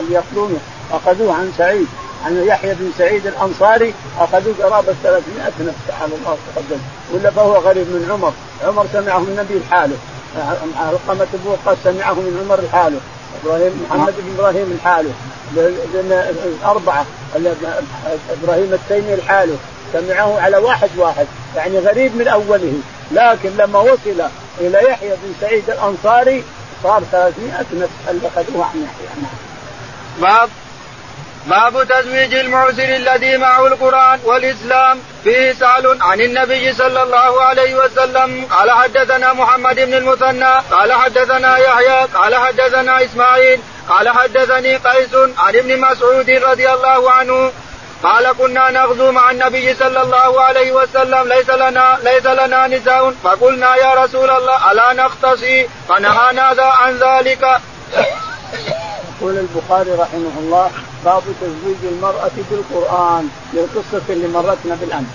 اللي 0.00 0.14
يقولون 0.14 0.60
أخذوه 0.92 1.34
عن 1.34 1.52
سعيد؟ 1.58 1.86
عن 2.24 2.44
يحيى 2.46 2.74
بن 2.74 2.90
سعيد 2.98 3.26
الأنصاري 3.26 3.94
أخذوه 4.18 4.54
قرابه 4.62 4.94
300 5.02 5.22
نفس 5.60 5.78
تعالى 5.88 6.14
الله 6.14 6.36
تقدم. 6.54 6.80
ولا 7.14 7.30
فهو 7.30 7.54
غريب 7.54 7.86
من 7.86 8.08
عمر. 8.10 8.32
عمر 8.64 8.86
سمعه 8.92 9.18
النبي 9.18 9.58
لحاله 9.58 9.96
علقمة 10.76 11.26
أبو 11.34 11.50
وقاص 11.50 11.78
سمعه 11.84 12.12
من 12.14 12.44
عمر 12.44 12.60
لحاله 12.60 13.00
إبراهيم 13.44 13.86
محمد 13.90 14.14
بن 14.18 14.34
إبراهيم 14.38 14.78
لحاله 14.80 15.10
الأربعة 16.46 17.06
إبراهيم 18.42 18.74
التيمي 18.74 19.16
لحاله 19.16 19.56
سمعه 19.94 20.40
على 20.40 20.56
واحد 20.56 20.90
واحد 20.96 21.26
يعني 21.56 21.78
غريب 21.78 22.16
من 22.16 22.28
أوله. 22.28 22.72
لكن 23.10 23.50
لما 23.56 23.78
وصل 23.78 24.28
إلى 24.60 24.78
يحيى 24.88 25.10
بن 25.10 25.34
سعيد 25.40 25.70
الأنصاري 25.70 26.44
صار 26.82 27.02
300 27.12 27.64
نفس 27.72 27.92
اللي 28.10 28.28
اخذوه 28.28 28.64
عن 28.64 28.84
يحيى. 28.84 29.08
باب 30.20 30.48
باب 31.46 31.88
تزويج 31.88 32.34
المعسر 32.34 32.96
الذي 32.96 33.36
معه 33.36 33.66
القرآن 33.66 34.18
والإسلام. 34.24 34.98
فيه 35.24 35.52
سأل 35.52 36.02
عن 36.02 36.20
النبي 36.20 36.72
صلى 36.72 37.02
الله 37.02 37.42
عليه 37.42 37.74
وسلم. 37.74 38.44
قال 38.50 38.70
حدثنا 38.70 39.32
محمد 39.32 39.74
بن 39.74 39.94
المثنى 39.94 40.54
قال 40.70 40.92
حدثنا 40.92 41.56
يحيى 41.56 42.06
قال 42.14 42.34
حدثنا 42.34 43.04
إسماعيل 43.04 43.60
قال 43.88 44.08
حدثني 44.08 44.76
قيس 44.76 45.14
عن 45.38 45.56
ابن 45.56 45.80
مسعود 45.80 46.30
رضي 46.30 46.70
الله 46.70 47.10
عنه. 47.10 47.52
قال 48.04 48.32
كنا 48.32 48.70
نغزو 48.70 49.12
مع 49.12 49.30
النبي 49.30 49.74
صلى 49.74 50.02
الله 50.02 50.40
عليه 50.40 50.72
وسلم 50.72 51.28
ليس 51.28 51.50
لنا 51.50 51.98
ليس 52.04 52.26
لنا 52.26 52.66
نساء. 52.66 53.14
فقلنا 53.24 53.76
يا 53.76 53.94
رسول 54.04 54.30
الله 54.30 54.72
ألا 54.72 54.92
نختصي؟ 54.92 55.68
فنهانا 55.88 56.42
عن 56.60 56.92
ذلك. 57.06 57.60
يقول 59.08 59.38
البخاري 59.38 59.90
رحمه 59.90 60.34
الله 60.38 60.70
باب 61.04 61.22
تزويج 61.40 61.76
المرأة 61.84 62.30
بالقرآن 62.50 63.28
للقصة 63.52 64.06
اللي 64.08 64.28
مرتنا 64.28 64.74
بالأمس. 64.80 65.06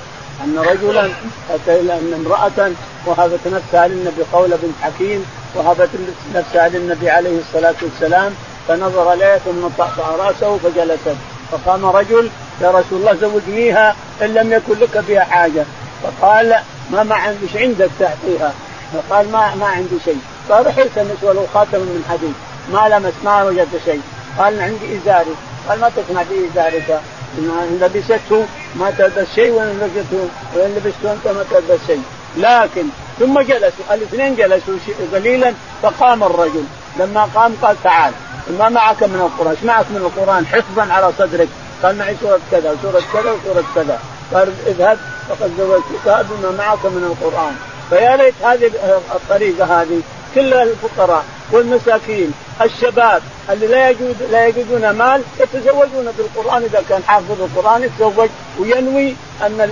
أن 0.44 0.60
رجلا 0.60 1.06
أتى 1.50 1.80
إلى 1.80 1.94
أن 1.94 2.14
امرأة 2.14 2.72
وهبت 3.06 3.40
نفسها 3.46 3.88
للنبي 3.88 4.24
قول 4.34 4.50
بن 4.50 4.74
حكيم 4.82 5.26
وهبت 5.56 5.90
نفسها 6.36 6.70
للنبي 6.70 7.10
عليه 7.10 7.40
الصلاة 7.40 7.76
والسلام 7.82 8.36
فنظر 8.68 9.14
إليه 9.14 9.38
ثم 9.38 9.68
طأطأ 9.78 10.16
رأسه 10.20 10.58
فجلست. 10.58 11.16
فقام 11.52 11.86
رجل 11.86 12.30
يا 12.62 12.72
رسول 12.72 13.00
الله 13.00 13.14
زوجنيها 13.14 13.96
إن 14.22 14.34
لم 14.34 14.54
يكن 14.54 14.74
لك 14.80 15.04
بها 15.08 15.24
حاجة. 15.24 15.66
فقال 16.04 16.56
ما 16.92 17.04
ما 17.04 17.16
إيش 17.28 17.56
عندك 17.56 17.90
تعطيها؟ 18.00 18.54
فقال 18.94 19.32
ما 19.32 19.56
ما 19.56 19.66
عندي 19.66 20.00
شيء. 20.06 20.20
قال 20.50 20.68
التمس 20.68 21.24
ولو 21.24 21.46
خاتم 21.54 21.80
من 21.80 22.06
حديد. 22.10 22.34
ما 22.74 22.90
لمس 22.90 23.14
ما 23.24 23.44
وجدت 23.44 23.82
شيء. 23.86 24.02
قال 24.38 24.62
عندي 24.62 24.98
إزاري. 24.98 25.36
قال 25.70 25.80
ما 25.80 25.90
تصنع 25.90 26.24
بازارك 26.24 27.02
ان 27.38 27.80
لبسته 27.82 28.46
ما 28.76 28.92
تلبس 28.92 29.28
شيء 29.36 29.52
وان 29.52 29.68
لبسته. 29.68 30.30
وإن 30.56 30.76
لبسته 30.76 31.12
أنت 31.14 31.28
ما 31.28 31.44
تلبس 31.52 31.80
شيء. 31.88 32.04
لكن 32.38 32.84
ثم 33.20 33.40
جلسوا. 33.40 33.86
الاثنين 33.92 34.36
جلسوا 34.36 34.74
قليلا 35.14 35.54
فقام 35.82 36.24
الرجل. 36.24 36.64
لما 37.00 37.30
قام 37.36 37.56
قال 37.62 37.76
تعال. 37.84 38.14
ما 38.60 38.70
معك 38.70 39.04
من 39.04 39.16
القرآن. 39.16 39.52
إيش 39.52 39.64
معك 39.64 39.86
من 39.90 39.98
القرآن؟ 39.98 40.46
حفظا 40.46 40.94
على 40.94 41.12
صدرك. 41.18 41.48
قال 41.84 41.98
معي 41.98 42.16
سورة 42.22 42.40
كذا 42.52 42.72
وسورة 42.72 43.04
كذا 43.14 43.32
وسورة 43.32 43.64
كذا. 43.76 44.00
قال 44.34 44.54
اذهب 44.68 44.98
فقد 45.30 45.52
زوجتك 45.58 46.06
بما 46.06 46.52
معك 46.58 46.86
من 46.86 47.04
القرآن. 47.12 47.56
فيا 47.90 48.18
ليت 48.18 48.34
هذه 48.44 48.72
الطريقة 49.16 49.82
هذه 49.82 50.02
كل 50.36 50.54
الفقراء 50.54 51.26
والمساكين 51.52 52.34
الشباب 52.62 53.22
اللي 53.50 53.68
لا 53.68 53.90
يجود 53.90 54.16
لا 54.32 54.48
يجدون 54.48 54.90
مال 54.90 55.22
يتزوجون 55.40 56.12
بالقرآن. 56.18 56.64
إذا 56.64 56.84
كان 56.90 57.04
حافظ 57.04 57.42
القرآن 57.42 57.84
يتزوج 57.84 58.30
وينوي 58.60 59.16
أن 59.42 59.72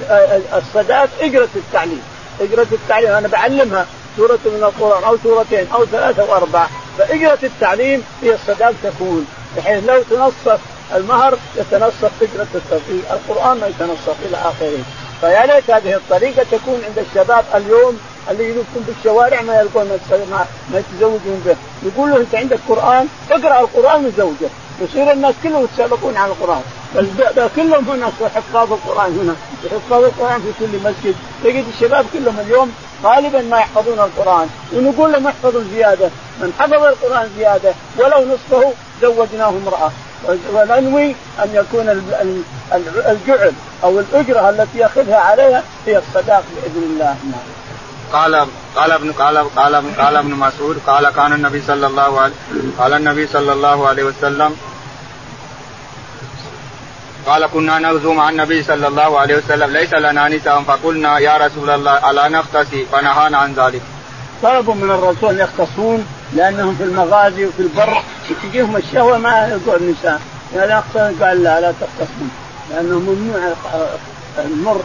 الصداق 0.53 1.09
إجرة 1.21 1.49
التعليم. 1.55 2.01
إجرة 2.41 2.67
التعليم 2.71 3.11
أنا 3.11 3.27
بعلمها. 3.27 3.85
سورة 4.17 4.39
من 4.45 4.63
القرآن 4.63 5.03
أو 5.03 5.17
سورتين 5.23 5.67
أو 5.73 5.85
ثلاثة 5.85 6.23
أو 6.23 6.35
أربعة. 6.35 6.69
فإجرة 6.97 7.39
التعليم 7.43 8.03
هي 8.21 8.33
الصداق 8.33 8.73
تكون. 8.83 9.27
بحيث 9.57 9.89
لو 9.89 10.01
تنصف 10.09 10.59
المهر 10.95 11.38
يتنصف 11.56 12.12
اجره 12.21 12.47
التوفيق، 12.56 13.12
القرآن 13.12 13.58
ما 13.58 13.67
يتنصف 13.67 14.15
إلى 14.26 14.38
آخره. 14.38 14.84
فيا 15.21 15.45
ليت 15.45 15.71
هذه 15.71 15.95
الطريقة 15.95 16.43
تكون 16.52 16.82
عند 16.88 17.00
الشباب 17.00 17.45
اليوم 17.56 18.00
اللي 18.30 18.50
يلفون 18.50 18.84
في 18.86 18.91
الشوارع 19.00 19.41
ما 19.41 19.60
يلقون 19.60 20.00
ما, 20.32 20.45
يتزوجون 20.73 21.43
به، 21.45 21.56
يقول 21.84 22.10
له 22.10 22.17
أنت 22.17 22.36
عندك 22.36 22.60
قرآن؟ 22.69 23.08
اقرأ 23.32 23.60
القرآن 23.60 24.06
وزوجك، 24.06 24.50
يصير 24.82 25.12
الناس 25.12 25.36
كلهم 25.43 25.63
يتسابقون 25.63 26.17
على 26.17 26.32
القرآن، 26.32 26.62
بل 26.95 27.50
كلهم 27.56 27.89
هنا 27.89 28.12
حفاظ 28.36 28.73
القرآن 28.73 29.19
هنا، 29.19 29.36
حفاظ 29.71 30.04
القرآن 30.04 30.41
في 30.41 30.65
كل 30.65 30.78
مسجد، 30.89 31.15
تجد 31.43 31.65
الشباب 31.73 32.06
كلهم 32.13 32.39
اليوم 32.39 32.71
غالبا 33.04 33.41
ما 33.41 33.58
يحفظون 33.58 34.00
القرآن، 34.00 34.50
ونقول 34.73 35.12
لهم 35.12 35.28
احفظوا 35.28 35.63
زيادة، 35.73 36.10
من 36.41 36.54
حفظ 36.60 36.84
القرآن 36.84 37.30
زيادة 37.38 37.73
ولو 37.97 38.26
نصفه 38.26 38.73
زوجناه 39.02 39.50
امرأة، 39.50 39.91
وننوي 40.53 41.15
أن 41.43 41.49
يكون 41.53 41.89
الجعل 43.08 43.53
أو 43.84 43.99
الأجرة 43.99 44.49
التي 44.49 44.77
يأخذها 44.77 45.17
عليها 45.17 45.63
هي 45.86 45.97
الصداق 45.97 46.43
بإذن 46.56 46.84
الله. 46.84 47.15
قال 48.13 48.47
قال 48.75 48.91
ابن 48.91 49.12
قال 49.12 49.56
قال 49.56 49.95
قال 49.97 50.15
ابن 50.15 50.32
مسعود 50.32 50.82
قال 50.88 51.10
كان 51.10 51.34
النبي 51.34 51.62
صلى 51.62 51.88
الله 51.88 52.19
عليه 52.19 52.34
قال 52.80 52.93
النبي 52.93 53.27
صلى 53.27 53.53
الله 53.53 53.88
عليه 53.88 54.03
وسلم 54.03 54.56
قال 57.27 57.45
كنا 57.45 57.80
نغزو 57.80 58.13
مع 58.13 58.30
النبي 58.30 58.63
صلى 58.63 58.88
الله 58.88 59.19
عليه 59.19 59.38
وسلم 59.38 59.71
ليس 59.71 59.93
لنا 59.93 60.30
نساء 60.30 60.63
فقلنا 60.67 61.19
يا 61.19 61.38
رسول 61.38 61.69
الله 61.69 62.12
ألا 62.12 62.27
نختصي 62.27 62.86
فنهانا 62.91 63.38
عن 63.38 63.53
ذلك. 63.53 63.82
طلبوا 64.43 64.73
من 64.73 64.91
الرسول 64.91 65.39
يختصون 65.39 66.08
لأنهم 66.33 66.75
في 66.75 66.83
المغازي 66.83 67.45
وفي 67.45 67.59
البر 67.59 68.03
تجيهم 68.43 68.75
الشهوة 68.75 69.17
ما 69.17 69.47
يقول 69.47 69.81
النساء 69.81 70.21
لا 70.55 70.83
قال 71.21 71.43
لا 71.43 71.61
لا 71.61 71.71
تختصون 71.71 72.29
لأنه 72.71 72.99
ممنوع 72.99 73.53
المر 74.45 74.81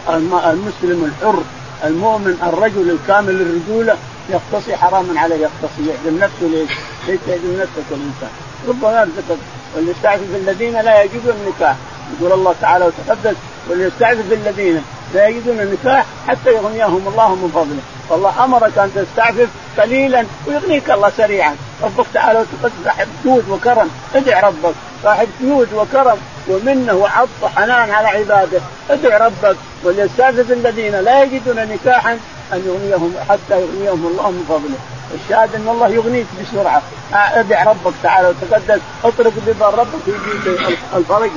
المسلم 0.51 1.05
الحر 1.05 1.43
المؤمن 1.85 2.39
الرجل 2.43 2.91
الكامل 2.91 3.41
الرجوله 3.41 3.97
يختصي 4.31 4.77
حرام 4.77 5.19
عليه 5.19 5.35
يختصي 5.35 5.89
يعدم 5.89 6.19
نفسه 6.19 6.47
ليش؟ 6.47 6.71
ليش 7.09 7.21
يعدم 7.29 7.61
نفسه 7.61 7.83
الانسان؟ 7.91 8.31
ربما 8.69 9.01
يرزقك 9.01 9.39
وليستعفف 9.77 10.35
الذين 10.35 10.81
لا 10.81 11.03
يجدون 11.03 11.35
النكاح 11.45 11.77
يقول 12.21 12.33
الله 12.33 12.55
تعالى 12.61 12.85
وتقدس 12.87 13.37
وليستعفف 13.71 14.33
الذين 14.33 14.83
لا 15.15 15.29
يجدون 15.29 15.61
النكاح 15.61 16.07
حتى 16.29 16.51
يغنيهم 16.51 17.09
الله 17.09 17.35
من 17.35 17.51
فضله 17.55 17.83
فالله 18.13 18.45
أمرك 18.45 18.79
أن 18.79 18.93
تستعفف 18.95 19.49
قليلا 19.79 20.25
ويغنيك 20.47 20.91
الله 20.91 21.13
سريعا. 21.17 21.57
ربك 21.83 22.07
تعالى 22.15 22.45
صاحب 22.85 23.09
جود 23.25 23.49
وكرم. 23.49 23.91
ادع 24.15 24.41
ربك. 24.41 24.75
صاحب 25.03 25.29
جود 25.41 25.73
وكرم. 25.73 26.19
ومنه 26.49 26.95
وعطف 26.95 27.43
وحنان 27.43 27.91
على 27.91 28.09
عباده. 28.09 28.61
ادع 28.91 29.27
ربك. 29.27 29.57
وليستعفف 29.85 30.51
الذين 30.51 30.97
لا 30.97 31.23
يجدون 31.23 31.57
نكاحا 31.57 32.13
أن 32.53 32.63
يغنيهم 32.67 33.15
حتى 33.29 33.61
يغنيهم 33.61 34.07
الله 34.07 34.31
من 34.31 34.45
فضله. 34.49 34.79
الشاهد 35.15 35.55
أن 35.55 35.69
الله 35.69 35.89
يغنيك 35.89 36.27
بسرعة. 36.43 36.83
ادع 37.13 37.65
ربك 37.65 37.93
تعالى 38.03 38.29
وتقدس. 38.29 38.81
اطرق 39.05 39.33
بباب 39.47 39.75
ربك 39.81 40.09
يجيك 40.09 40.79
الفرج 40.97 41.31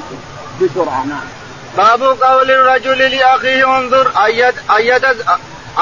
بسرعة. 0.62 1.06
نعم. 1.06 1.26
باب 1.78 2.04
قول 2.04 2.52
الرجل 2.52 2.98
لأخيه 2.98 3.78
انظر 3.78 4.12
أي 4.26 4.56
أي 4.78 5.04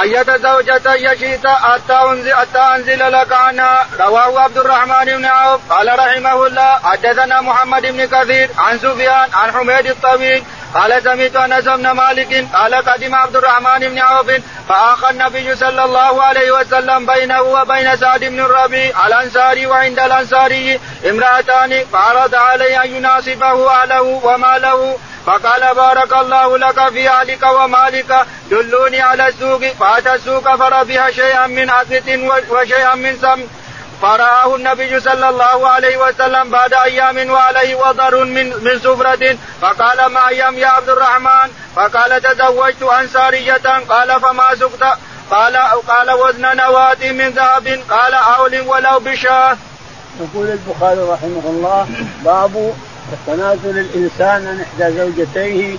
أي 0.01 0.37
زوجتي 0.37 0.93
شئت 0.93 1.47
حتى 1.47 1.93
أنزل, 1.93 2.33
حتى 2.35 2.59
أنزل 2.59 3.11
لك 3.11 3.31
عنها 3.31 3.87
رواه 3.99 4.39
عبد 4.39 4.57
الرحمن 4.57 5.05
بن 5.05 5.25
عوف. 5.25 5.61
قال 5.69 5.99
رحمه 5.99 6.47
الله 6.47 6.79
حدثنا 6.83 7.41
محمد 7.41 7.81
بن 7.81 8.05
كثير 8.05 8.49
عن 8.57 8.79
سفيان 8.79 9.29
عن 9.33 9.51
حميد 9.51 9.87
الطويل 9.87 10.43
قال 10.73 11.03
سمعت 11.03 11.35
أنس 11.35 11.65
بن 11.65 11.91
مالك 11.91 12.47
قال 12.53 12.75
قدم 12.75 13.15
عبد 13.15 13.35
الرحمن 13.35 13.79
بن 13.79 13.99
عوف 13.99 14.31
فاخى 14.69 15.09
النبي 15.09 15.55
صلى 15.55 15.83
الله 15.83 16.23
عليه 16.23 16.51
وسلم 16.51 17.05
بينه 17.05 17.41
وبين 17.41 17.97
سعد 17.97 18.19
بن 18.19 18.39
الربيع 18.39 19.07
الأنصاري 19.07 19.65
وعند 19.65 19.99
الأنصاري 19.99 20.79
امرأتان 21.09 21.85
فعرض 21.93 22.35
عليه 22.35 22.83
أن 22.83 22.95
يناصبه 22.95 23.71
أهله 23.71 24.01
وماله 24.01 24.97
فقال 25.25 25.75
بارك 25.75 26.13
الله 26.13 26.57
لك 26.57 26.89
في 26.89 27.09
أهلك 27.09 27.43
ومالك 27.43 28.25
دلوني 28.51 29.01
على 29.01 29.27
السوق 29.27 29.65
فأتى 29.79 30.13
السوق 30.13 30.55
فربح 30.55 31.09
شيئا 31.09 31.47
من 31.47 31.69
عدة 31.69 32.19
وشيئا 32.49 32.95
من 32.95 33.17
سم 33.21 33.47
فرآه 34.03 34.55
النبي 34.55 34.99
صلى 34.99 35.29
الله 35.29 35.67
عليه 35.67 35.97
وسلم 35.97 36.49
بعد 36.49 36.73
أيام 36.73 37.29
وعليه 37.29 37.75
وضر 37.75 38.25
من 38.25 38.47
من 38.63 38.79
سفرة 38.79 39.37
فقال 39.61 40.05
ما 40.05 40.27
أيام 40.27 40.57
يا 40.57 40.67
عبد 40.67 40.89
الرحمن 40.89 41.49
فقال 41.75 42.21
تزوجت 42.21 42.83
أنصارية 42.83 43.61
قال 43.89 44.21
فما 44.21 44.55
سقت 44.55 44.83
قال 45.31 45.57
قال 45.87 46.11
وزن 46.11 46.57
نواتي 46.57 47.11
من 47.11 47.29
ذهب 47.29 47.67
قال 47.89 48.13
أول 48.13 48.61
ولو 48.61 48.99
بشاه. 48.99 49.57
يقول 50.19 50.47
البخاري 50.47 51.01
رحمه 51.01 51.43
الله 51.45 51.87
باب 52.25 52.73
تنازل 53.27 53.79
الإنسان 53.79 54.47
عن 54.47 54.61
إحدى 54.61 54.97
زوجتيه 54.97 55.77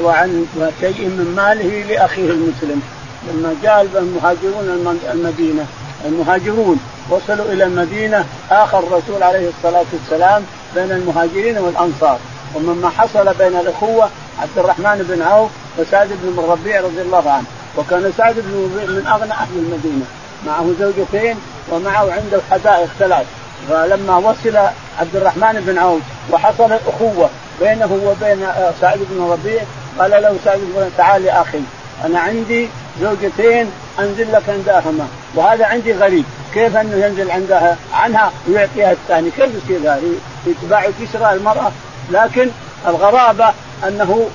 وعن 0.00 0.46
شيء 0.80 1.00
من 1.06 1.34
ماله 1.36 1.94
لأخيه 1.94 2.30
المسلم 2.30 2.82
لما 3.28 3.56
جاء 3.62 3.82
المهاجرون 3.82 4.98
المدينة 5.12 5.66
المهاجرون. 6.04 6.80
وصلوا 7.10 7.52
إلى 7.52 7.64
المدينة. 7.64 8.24
اخى 8.50 8.78
الرسول 8.78 9.22
عليه 9.22 9.48
الصلاة 9.48 9.84
والسلام 9.92 10.42
بين 10.74 10.90
المهاجرين 10.90 11.58
والأنصار. 11.58 12.18
ومما 12.54 12.88
حصل 12.88 13.34
بين 13.34 13.56
الأخوة 13.56 14.08
عبد 14.42 14.58
الرحمن 14.58 15.06
بن 15.08 15.22
عوف 15.22 15.50
وسعد 15.78 16.08
بن 16.22 16.38
الربيع 16.38 16.80
رضي 16.80 17.02
الله 17.02 17.30
عنه. 17.30 17.46
وكان 17.76 18.12
سعد 18.16 18.34
بن 18.34 18.50
الربيع 18.50 19.00
من 19.00 19.06
أغنى 19.06 19.32
أهل 19.32 19.56
المدينة. 19.56 20.04
معه 20.46 20.66
زوجتين 20.80 21.36
ومعه 21.70 22.12
عنده 22.12 22.40
حدائق 22.50 22.88
ثلاث. 22.98 23.26
فلما 23.68 24.16
وصل 24.16 24.56
عبد 25.00 25.16
الرحمن 25.16 25.64
بن 25.66 25.78
عوف 25.78 26.00
وحصل 26.32 26.72
اخوه 26.72 27.30
بينه 27.60 28.00
وبين 28.04 28.46
سعد 28.80 28.98
بن 29.10 29.24
الربيع 29.24 29.62
قال 29.98 30.10
له 30.10 30.36
سعد 30.44 30.58
بن 30.58 30.90
تعال 30.96 31.24
يا 31.24 31.40
أخي 31.40 31.60
أنا 32.04 32.20
عندي 32.20 32.68
زوجتين 33.00 33.70
أنزل 34.00 34.32
لك 34.32 34.42
عندهما 34.48 35.08
وهذا 35.34 35.66
عندي 35.66 35.92
غريب. 35.92 36.24
كيف 36.54 36.76
أنه 36.76 36.96
ينزل 37.06 37.30
عندها؟ 37.30 37.76
عنها 37.92 38.32
ويعطيها 38.48 38.92
الثاني. 38.92 39.30
كيف 39.30 39.50
يصير 39.64 39.78
هذا؟ 39.80 40.00
يتباع 40.46 40.86
وتشرى 40.86 41.32
المرأة. 41.32 41.72
لكن 42.10 42.48
الغرابة 42.86 43.52
أنه 43.88 44.28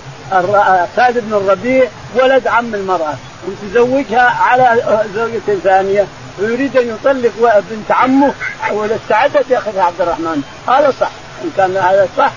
سعد 0.96 1.18
بن 1.18 1.34
الربيع 1.34 1.88
ولد 2.16 2.48
عم 2.48 2.76
المرأة. 2.76 3.14
وتزوجها 3.48 4.22
على 4.22 4.84
زوجة 5.16 5.60
ثانية. 5.64 6.06
ويريد 6.40 6.78
أن 6.78 6.88
يطلق 6.88 7.64
بنت 7.72 7.92
عمه. 7.92 8.34
وإذا 8.72 8.96
استعدت 8.96 9.50
ياخذها 9.50 9.84
عبد 9.84 10.02
الرحمن. 10.02 10.42
هذا 10.68 10.94
صح. 11.00 11.12
إن 11.44 11.52
كان 11.58 11.78
هذا 11.78 12.08
صح 12.18 12.32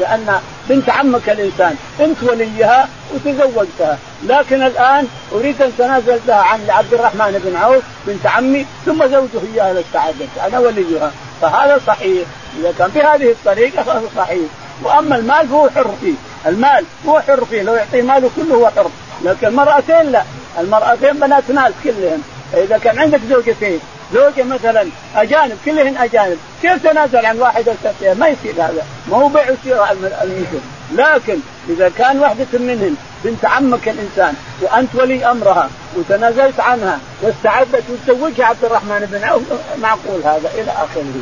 لأن 0.00 0.40
بنت 0.68 0.90
عمك 0.90 1.28
الإنسان 1.28 1.76
أنت 2.00 2.22
وليها 2.22 2.88
وتزوجتها. 3.14 3.98
لكن 4.24 4.62
الآن 4.62 5.06
أريد 5.32 5.62
أن 5.62 5.72
تنازل 5.78 6.20
لها 6.26 6.42
عن 6.42 6.60
عبد 6.68 6.94
الرحمن 6.94 7.42
بن 7.44 7.56
عوف 7.56 7.82
بنت 8.06 8.26
عمي 8.26 8.66
ثم 8.86 9.06
زوجه 9.06 9.40
إياها 9.54 9.80
استعدت 9.80 10.28
أنا 10.46 10.58
وليها. 10.58 11.12
فهذا 11.42 11.80
صحيح. 11.86 12.28
إذا 12.60 12.74
كان 12.78 12.90
بهذه 12.94 13.30
الطريقة 13.30 13.82
فهذا 13.82 14.08
صحيح. 14.16 14.48
وأما 14.82 15.16
المال 15.16 15.48
فهو 15.48 15.68
حر 15.68 15.94
فيه. 16.00 16.14
المال 16.46 16.84
هو 17.08 17.20
حر 17.20 17.44
فيه. 17.44 17.62
لو 17.62 17.74
يعطيه 17.74 18.02
ماله 18.02 18.30
كله 18.36 18.54
هو 18.54 18.70
حر. 18.76 18.90
لكن 19.24 19.46
المرأتين 19.46 20.12
لا. 20.12 20.22
المرأتين 20.60 21.12
بنات 21.12 21.50
ناس 21.50 21.72
كلهم. 21.84 22.22
فإذا 22.52 22.78
كان 22.78 22.98
عندك 22.98 23.20
زوجتين 23.30 23.80
زوجه 24.14 24.42
مثلا 24.42 24.88
أجانب 25.16 25.58
كلهن 25.64 25.96
أجانب. 25.96 26.38
كيف 26.62 26.86
تنازل 26.86 27.26
عن 27.26 27.38
واحدة 27.38 27.72
وتعطيها 27.72 28.14
ما 28.14 28.28
يصير 28.28 28.54
هذا. 28.54 28.86
ما 29.10 29.16
هو 29.16 29.28
بيع 29.28 29.50
وشراء 29.50 29.92
المثل 30.22 30.60
لكن 30.92 31.38
إذا 31.68 31.88
كان 31.98 32.18
واحدة 32.18 32.46
منهن 32.58 32.96
بنت 33.24 33.44
عمك 33.44 33.88
الإنسان 33.88 34.34
وأنت 34.60 34.94
ولي 34.94 35.30
أمرها 35.30 35.70
وتنازلت 35.96 36.60
عنها 36.60 36.98
واستعدت 37.22 37.84
وتزوجها 37.90 38.46
عبد 38.46 38.64
الرحمن 38.64 39.08
بن 39.12 39.24
عوف 39.24 39.42
معقول 39.78 40.22
هذا 40.24 40.50
إلى 40.54 40.70
آخره. 40.70 41.12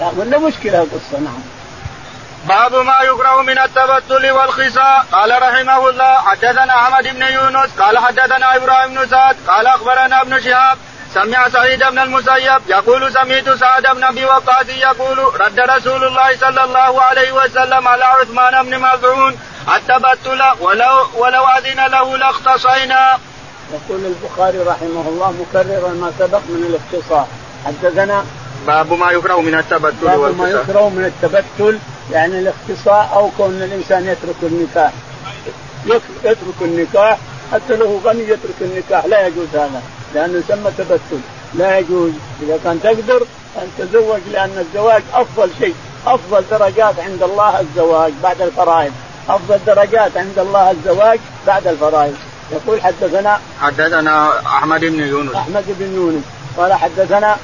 لا 0.00 0.10
ولا 0.16 0.38
مشكلة 0.38 0.82
القصة 0.82 1.20
نعم. 1.24 1.42
باب 2.48 2.74
ما 2.74 2.98
يكره 3.02 3.42
من 3.42 3.58
التبتل 3.58 4.30
والخصاء 4.30 5.06
قال 5.12 5.42
رحمه 5.42 5.88
الله 5.88 6.18
حدثنا 6.18 6.74
أحمد 6.74 7.04
بن 7.04 7.22
يونس 7.22 7.70
قال 7.78 7.98
حدثنا 7.98 8.56
إبراهيم 8.56 8.94
بن 8.94 9.06
سعد 9.06 9.36
قال 9.48 9.66
أخبرنا 9.66 10.22
ابن 10.22 10.40
شهاب 10.40 10.78
سمع 11.14 11.48
سعيد 11.48 11.78
بن 11.78 11.98
المسيب 11.98 12.62
يقول 12.68 13.12
سمعت 13.12 13.48
سعد 13.48 13.82
بن 13.96 14.04
أبي 14.04 14.24
وقاص 14.24 14.68
يقول 14.68 15.18
رد 15.40 15.60
رسول 15.60 16.04
الله 16.04 16.36
صلى 16.36 16.64
الله 16.64 17.02
عليه 17.02 17.32
وسلم 17.32 17.88
على 17.88 18.04
عثمان 18.04 18.66
بن 18.66 18.78
مظعون 18.78 19.38
التبتل 19.76 20.42
ولو 20.60 21.06
ولو 21.14 21.44
أذن 21.46 21.86
له 21.86 22.16
لاختصينا. 22.16 23.18
يقول 23.72 24.00
البخاري 24.04 24.58
رحمه 24.58 25.04
الله 25.08 25.34
مكررا 25.40 25.88
ما 25.88 26.12
سبق 26.18 26.38
من 26.48 26.64
الاختصار. 26.70 27.26
حدثنا 27.66 28.24
باب 28.66 28.92
ما 28.92 29.10
يكره 29.10 29.40
من 29.40 29.54
التبتل 29.54 29.94
باب 30.02 30.38
ما 30.38 30.50
يكره 30.50 30.88
من 30.88 31.04
التبتل 31.04 31.78
يعني 32.12 32.38
الاختصاء 32.38 33.10
أو 33.14 33.30
كون 33.36 33.62
الإنسان 33.62 34.08
يترك 34.08 34.36
النكاح. 34.42 34.92
يترك 36.24 36.60
النكاح 36.60 37.18
حتى 37.52 37.76
لو 37.76 38.00
غني 38.04 38.22
يترك 38.22 38.58
النكاح 38.60 39.06
لا 39.06 39.26
يجوز 39.26 39.48
هذا. 39.54 39.82
لأنه 40.14 40.38
يسمى 40.38 40.70
تبتل 40.78 41.20
لا 41.54 41.78
يجوز. 41.78 42.12
إذا 42.42 42.58
كان 42.64 42.82
تقدر 42.82 43.26
أن 43.56 43.68
تزوج 43.78 44.20
لأن 44.32 44.58
الزواج 44.58 45.02
أفضل 45.14 45.50
شيء. 45.58 45.74
أفضل 46.06 46.44
درجات 46.50 47.00
عند 47.00 47.22
الله 47.22 47.60
الزواج 47.60 48.12
بعد 48.22 48.42
الفرائض. 48.42 48.92
أفضل 49.28 49.58
درجات 49.66 50.16
عند 50.16 50.38
الله 50.38 50.70
الزواج 50.70 51.18
بعد 51.46 51.66
الفرائض. 51.66 52.14
يقول 52.52 52.82
حدثنا 52.82 53.40
حدثنا 53.60 54.40
أحمد 54.46 54.80
بن 54.80 55.00
يونس. 55.00 55.34
أحمد 55.34 55.64
بن 55.68 55.94
يونس. 55.94 56.22
قال 56.56 56.72
حدثنا 56.72 57.36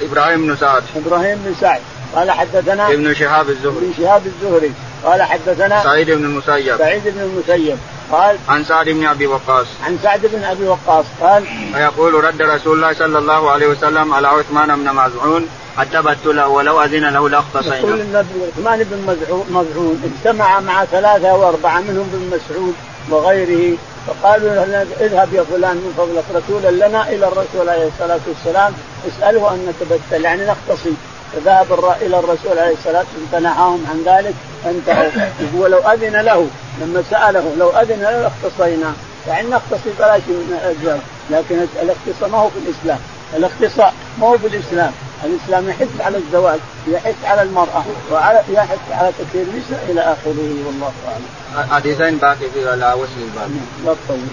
إبراهيم 0.00 0.46
بن 0.46 0.56
سعد. 0.56 0.82
إبراهيم 0.96 1.38
بن 1.38 1.54
سعد. 1.60 1.80
قال 2.14 2.30
حدثنا 2.30 2.92
ابن 2.92 3.14
شهاب 3.14 3.48
الزهري. 3.48 3.76
ابن 3.76 3.94
شهاب 3.98 4.22
الزهري. 4.26 4.72
قال 5.04 5.22
حدثنا 5.22 5.82
سعيد 5.82 6.10
بن 6.10 6.24
المسيب. 6.24 6.76
سعيد 6.78 7.02
بن 7.04 7.20
المسيب. 7.20 7.78
قال 8.12 8.38
عن 8.48 8.64
سعد 8.64 8.88
بن 8.88 9.06
أبي 9.06 9.26
وقاص. 9.26 9.66
عن 9.86 9.98
سعد 10.02 10.26
بن 10.26 10.44
أبي 10.44 10.64
وقاص 10.64 11.04
قال 11.20 11.44
ويقول 11.74 12.24
رد 12.24 12.42
رسول 12.42 12.76
الله 12.76 12.92
صلى 12.92 13.18
الله 13.18 13.50
عليه 13.50 13.66
وسلم 13.66 14.14
على 14.14 14.28
عثمان 14.28 14.76
بن 14.76 14.94
مزعون 14.94 15.48
التبتل 15.80 16.40
ولو 16.40 16.82
أذن 16.84 17.04
له 17.12 17.28
لاختصينا. 17.28 17.76
يقول 17.76 18.00
النبي 18.00 18.28
عثمان 18.52 18.84
بن 18.90 19.16
مزعون 19.50 20.02
اجتمع 20.04 20.60
مع 20.60 20.84
ثلاثة 20.84 21.34
واربعه 21.34 21.80
منهم 21.80 22.08
بن 22.12 22.36
مسعود 22.36 22.74
وغيره 23.10 23.76
فقالوا 24.06 24.48
له 24.48 24.86
اذهب 25.00 25.34
يا 25.34 25.42
فلان 25.42 25.76
من 25.76 25.94
فضلك 25.96 26.42
رسولا 26.42 26.88
لنا 26.88 27.08
إلى 27.08 27.28
الرسول 27.28 27.68
عليه 27.68 27.88
الصلاة 27.88 28.20
والسلام 28.28 28.72
اسأله 29.08 29.54
أن 29.54 29.68
نتبتل 29.68 30.24
يعني 30.24 30.42
نختصي 30.46 30.92
فذهب 31.32 31.94
إلى 32.02 32.18
الرسول 32.18 32.58
عليه 32.58 32.72
الصلاة 32.72 32.98
والسلام 32.98 33.26
فنهاهم 33.32 33.86
عن 33.90 34.02
ذلك 34.04 34.34
فانتهوا 34.64 35.28
يقول 35.40 35.70
لو 35.70 35.78
أذن 35.78 36.16
له 36.16 36.46
لما 36.80 37.02
سأله 37.10 37.54
لو 37.58 37.70
أذن 37.70 38.02
له 38.02 38.22
لاختصينا 38.22 38.92
يعني 39.28 39.48
نختصي 39.48 39.92
فلا 39.98 40.18
شيء 40.18 40.34
من 40.34 40.58
الازواج 40.62 41.00
لكن 41.30 41.66
الاختصاء 41.82 42.28
ما 42.28 42.38
هو 42.38 42.48
في 42.48 42.58
الإسلام 42.58 42.98
الاختصاء 43.36 43.94
ما 44.20 44.26
هو 44.26 44.38
في 44.38 44.46
الإسلام 44.46 44.92
الإسلام 45.24 45.68
يحث 45.68 46.00
على 46.00 46.16
الزواج 46.16 46.60
يحث 46.88 47.24
على 47.24 47.42
المرأة 47.42 47.84
وعلى 48.12 48.42
يحث 48.48 48.78
على 48.90 49.12
تكثير 49.18 49.42
النساء 49.42 49.86
إلى 49.88 50.00
آخره 50.00 50.66
والله 50.66 50.92
أعلم. 51.08 51.70
حديثين 51.70 52.18
باقي 52.18 52.50
في 52.54 52.68
على 52.70 52.92
وصل 52.92 53.20
الباب. 53.22 53.50
لا 53.84 53.94
طيب. 54.08 54.28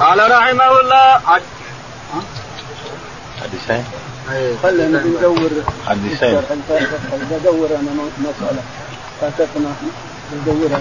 قال 0.00 0.30
رحمه 0.30 0.80
الله 0.80 1.20
حديثين؟ 3.42 3.84
خلينا 4.62 5.02
ندور. 5.04 5.50
حديثين 5.86 6.38
ندور 7.32 7.68
أنا 7.80 7.92
مساله 8.18 8.62
فاتتنا 9.20 9.72
ندورها 10.34 10.80